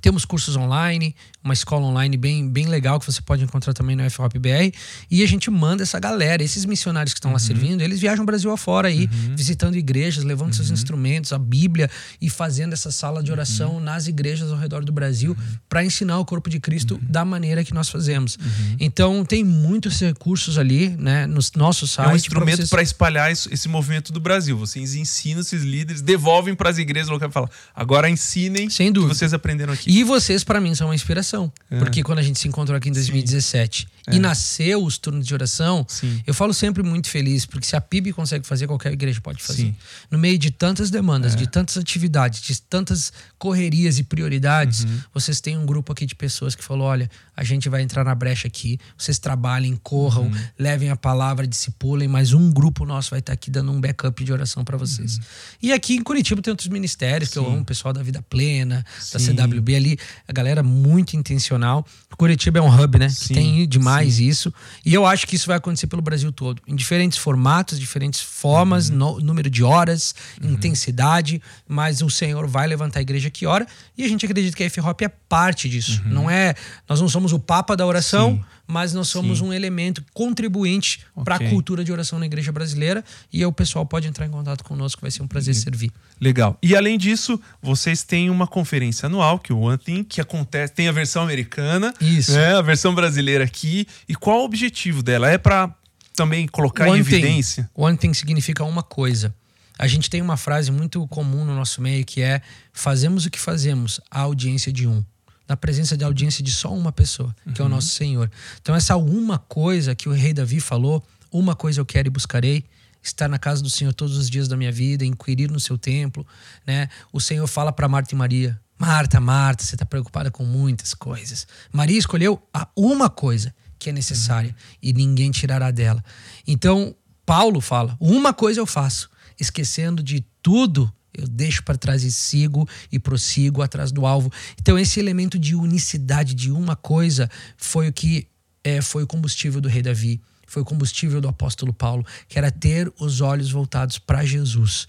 [0.04, 4.10] Temos cursos online, uma escola online bem, bem legal que você pode encontrar também no
[4.10, 4.70] FOPBR.
[5.10, 7.36] E a gente manda essa galera, esses missionários que estão uhum.
[7.36, 9.34] lá servindo, eles viajam Brasil afora aí, uhum.
[9.34, 10.52] visitando igrejas, levando uhum.
[10.52, 11.90] seus instrumentos, a Bíblia
[12.20, 13.80] e fazendo essa sala de oração uhum.
[13.80, 15.56] nas igrejas ao redor do Brasil uhum.
[15.70, 17.00] para ensinar o corpo de Cristo uhum.
[17.08, 18.36] da maneira que nós fazemos.
[18.78, 22.10] Então tem muitos recursos ali, né, nos nossos sites.
[22.10, 22.88] É um instrumento para vocês...
[22.88, 24.58] espalhar esse movimento do Brasil.
[24.58, 29.06] Vocês ensinam esses líderes, devolvem para as igrejas locais e falam: agora ensinem Sem dúvida.
[29.06, 29.93] o que vocês aprenderam aqui.
[29.94, 31.52] E vocês, para mim, são uma inspiração.
[31.70, 31.78] É.
[31.78, 34.16] Porque quando a gente se encontrou aqui em 2017 é.
[34.16, 36.20] e nasceu os turnos de oração, Sim.
[36.26, 39.66] eu falo sempre muito feliz, porque se a PIB consegue fazer, qualquer igreja pode fazer.
[39.66, 39.76] Sim.
[40.10, 41.36] No meio de tantas demandas, é.
[41.36, 44.98] de tantas atividades, de tantas correrias e prioridades, uhum.
[45.14, 48.16] vocês têm um grupo aqui de pessoas que falou: olha, a gente vai entrar na
[48.16, 50.44] brecha aqui, vocês trabalhem, corram, uhum.
[50.58, 54.32] levem a palavra, discipulem, mas um grupo nosso vai estar aqui dando um backup de
[54.32, 55.18] oração para vocês.
[55.18, 55.24] Uhum.
[55.62, 57.34] E aqui em Curitiba tem outros ministérios Sim.
[57.34, 61.86] que eu amo, o pessoal da Vida Plena, da CWB ali, a galera muito intencional.
[62.16, 63.08] Curitiba é um hub, né?
[63.08, 64.26] Sim, tem demais sim.
[64.26, 64.54] isso.
[64.84, 66.62] E eu acho que isso vai acontecer pelo Brasil todo.
[66.66, 68.96] Em diferentes formatos, diferentes formas, uhum.
[68.96, 70.52] no, número de horas, uhum.
[70.52, 71.42] intensidade.
[71.68, 73.66] Mas o Senhor vai levantar a igreja que ora.
[73.96, 76.02] E a gente acredita que a F-Hop é parte disso.
[76.06, 76.12] Uhum.
[76.12, 76.54] Não é.
[76.88, 78.36] Nós não somos o Papa da oração.
[78.36, 79.44] Sim mas nós somos Sim.
[79.44, 81.24] um elemento contribuinte okay.
[81.24, 84.64] para a cultura de oração na igreja brasileira e o pessoal pode entrar em contato
[84.64, 85.90] conosco, vai ser um prazer servir.
[86.20, 86.58] Legal.
[86.62, 90.72] E além disso, vocês têm uma conferência anual, que é o One Thing, que acontece,
[90.72, 92.32] tem a versão americana, Isso.
[92.32, 93.86] Né, a versão brasileira aqui.
[94.08, 95.30] E qual o objetivo dela?
[95.30, 95.74] É para
[96.14, 97.64] também colocar One em evidência?
[97.64, 97.82] Thing.
[97.82, 99.34] One Thing significa uma coisa.
[99.78, 102.40] A gente tem uma frase muito comum no nosso meio que é:
[102.72, 105.04] fazemos o que fazemos, a audiência de um
[105.48, 107.66] na presença de audiência de só uma pessoa, que uhum.
[107.66, 108.30] é o nosso Senhor.
[108.60, 112.64] Então, essa uma coisa que o rei Davi falou, uma coisa eu quero e buscarei,
[113.02, 116.26] estar na casa do Senhor todos os dias da minha vida, inquirir no seu templo,
[116.66, 116.88] né?
[117.12, 121.46] O Senhor fala para Marta e Maria: Marta, Marta, você está preocupada com muitas coisas.
[121.70, 124.78] Maria escolheu a uma coisa que é necessária uhum.
[124.82, 126.02] e ninguém tirará dela.
[126.46, 126.94] Então,
[127.26, 132.68] Paulo fala: uma coisa eu faço, esquecendo de tudo eu deixo para trás e sigo
[132.90, 134.32] e prossigo atrás do alvo.
[134.60, 138.26] Então, esse elemento de unicidade de uma coisa foi o que
[138.62, 142.50] é, foi o combustível do rei Davi, foi o combustível do apóstolo Paulo, que era
[142.50, 144.86] ter os olhos voltados para Jesus.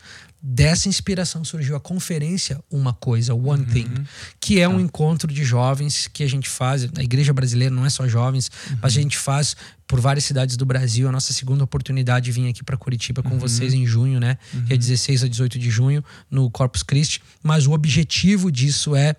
[0.47, 3.65] Dessa inspiração surgiu a conferência Uma Coisa, One uhum.
[3.65, 4.05] Thing,
[4.39, 4.81] que é um tá.
[4.81, 6.89] encontro de jovens que a gente faz.
[6.91, 8.77] Na igreja brasileira não é só jovens, uhum.
[8.79, 9.55] mas a gente faz
[9.87, 11.07] por várias cidades do Brasil.
[11.07, 13.39] A nossa segunda oportunidade de vir aqui para Curitiba com uhum.
[13.39, 14.37] vocês em junho, né?
[14.69, 15.27] É 16 uhum.
[15.27, 17.21] a 18 de junho, no Corpus Christi.
[17.43, 19.15] Mas o objetivo disso é.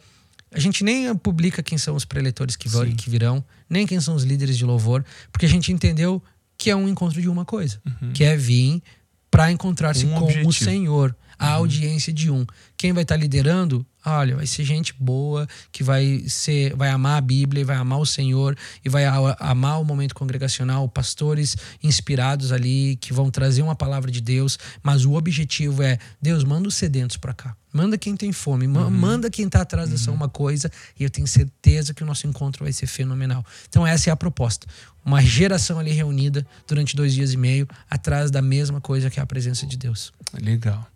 [0.52, 4.14] A gente nem publica quem são os preletores que, vão, que virão, nem quem são
[4.14, 6.22] os líderes de louvor, porque a gente entendeu
[6.56, 8.12] que é um encontro de uma coisa, uhum.
[8.12, 8.82] que é vir
[9.30, 10.48] para encontrar-se um com objetivo.
[10.48, 11.52] o Senhor, a uhum.
[11.54, 13.84] audiência de um, Quem vai estar tá liderando?
[14.04, 18.06] Olha, vai ser gente boa que vai ser, vai amar a Bíblia, vai amar o
[18.06, 19.04] Senhor e vai
[19.40, 25.04] amar o momento congregacional, pastores inspirados ali que vão trazer uma palavra de Deus, mas
[25.04, 27.56] o objetivo é Deus manda os sedentos para cá.
[27.72, 28.90] Manda quem tem fome, uhum.
[28.90, 30.16] manda quem está atrás dessa uhum.
[30.16, 33.44] uma coisa, e eu tenho certeza que o nosso encontro vai ser fenomenal.
[33.68, 34.66] Então, essa é a proposta.
[35.04, 39.22] Uma geração ali reunida durante dois dias e meio, atrás da mesma coisa que é
[39.22, 40.10] a presença de Deus.
[40.40, 40.86] Legal.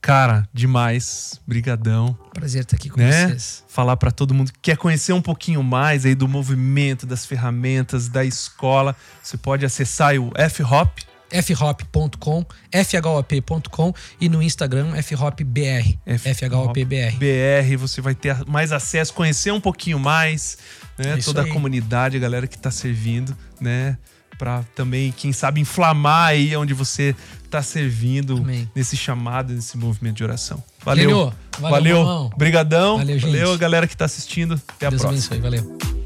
[0.00, 1.40] Cara, demais.
[1.46, 2.16] Brigadão.
[2.32, 3.28] Prazer estar aqui com né?
[3.28, 3.64] vocês.
[3.68, 8.08] Falar para todo mundo que quer conhecer um pouquinho mais aí do movimento, das ferramentas,
[8.08, 8.94] da escola.
[9.22, 11.04] Você pode acessar o FHOP,
[11.42, 17.16] fhop.com, fhop.com e no Instagram fhopbr, fhopbr.
[17.18, 20.58] BR, você vai ter mais acesso, conhecer um pouquinho mais,
[20.96, 21.18] né?
[21.18, 21.50] É Toda aí.
[21.50, 23.98] a comunidade, a galera que está servindo, né?
[24.38, 27.14] Para também, quem sabe, inflamar aí onde você
[27.44, 28.70] está servindo Amém.
[28.74, 30.62] nesse chamado, nesse movimento de oração.
[30.84, 31.10] Valeu.
[31.10, 31.32] Valeu.
[31.58, 32.04] Valeu.
[32.04, 32.30] Valeu.
[32.32, 32.98] Obrigadão.
[32.98, 33.30] Valeu, gente.
[33.30, 34.60] Valeu, galera que está assistindo.
[34.68, 35.36] Até a Deus próxima.
[35.36, 35.60] Abençoe.
[35.60, 35.97] Valeu.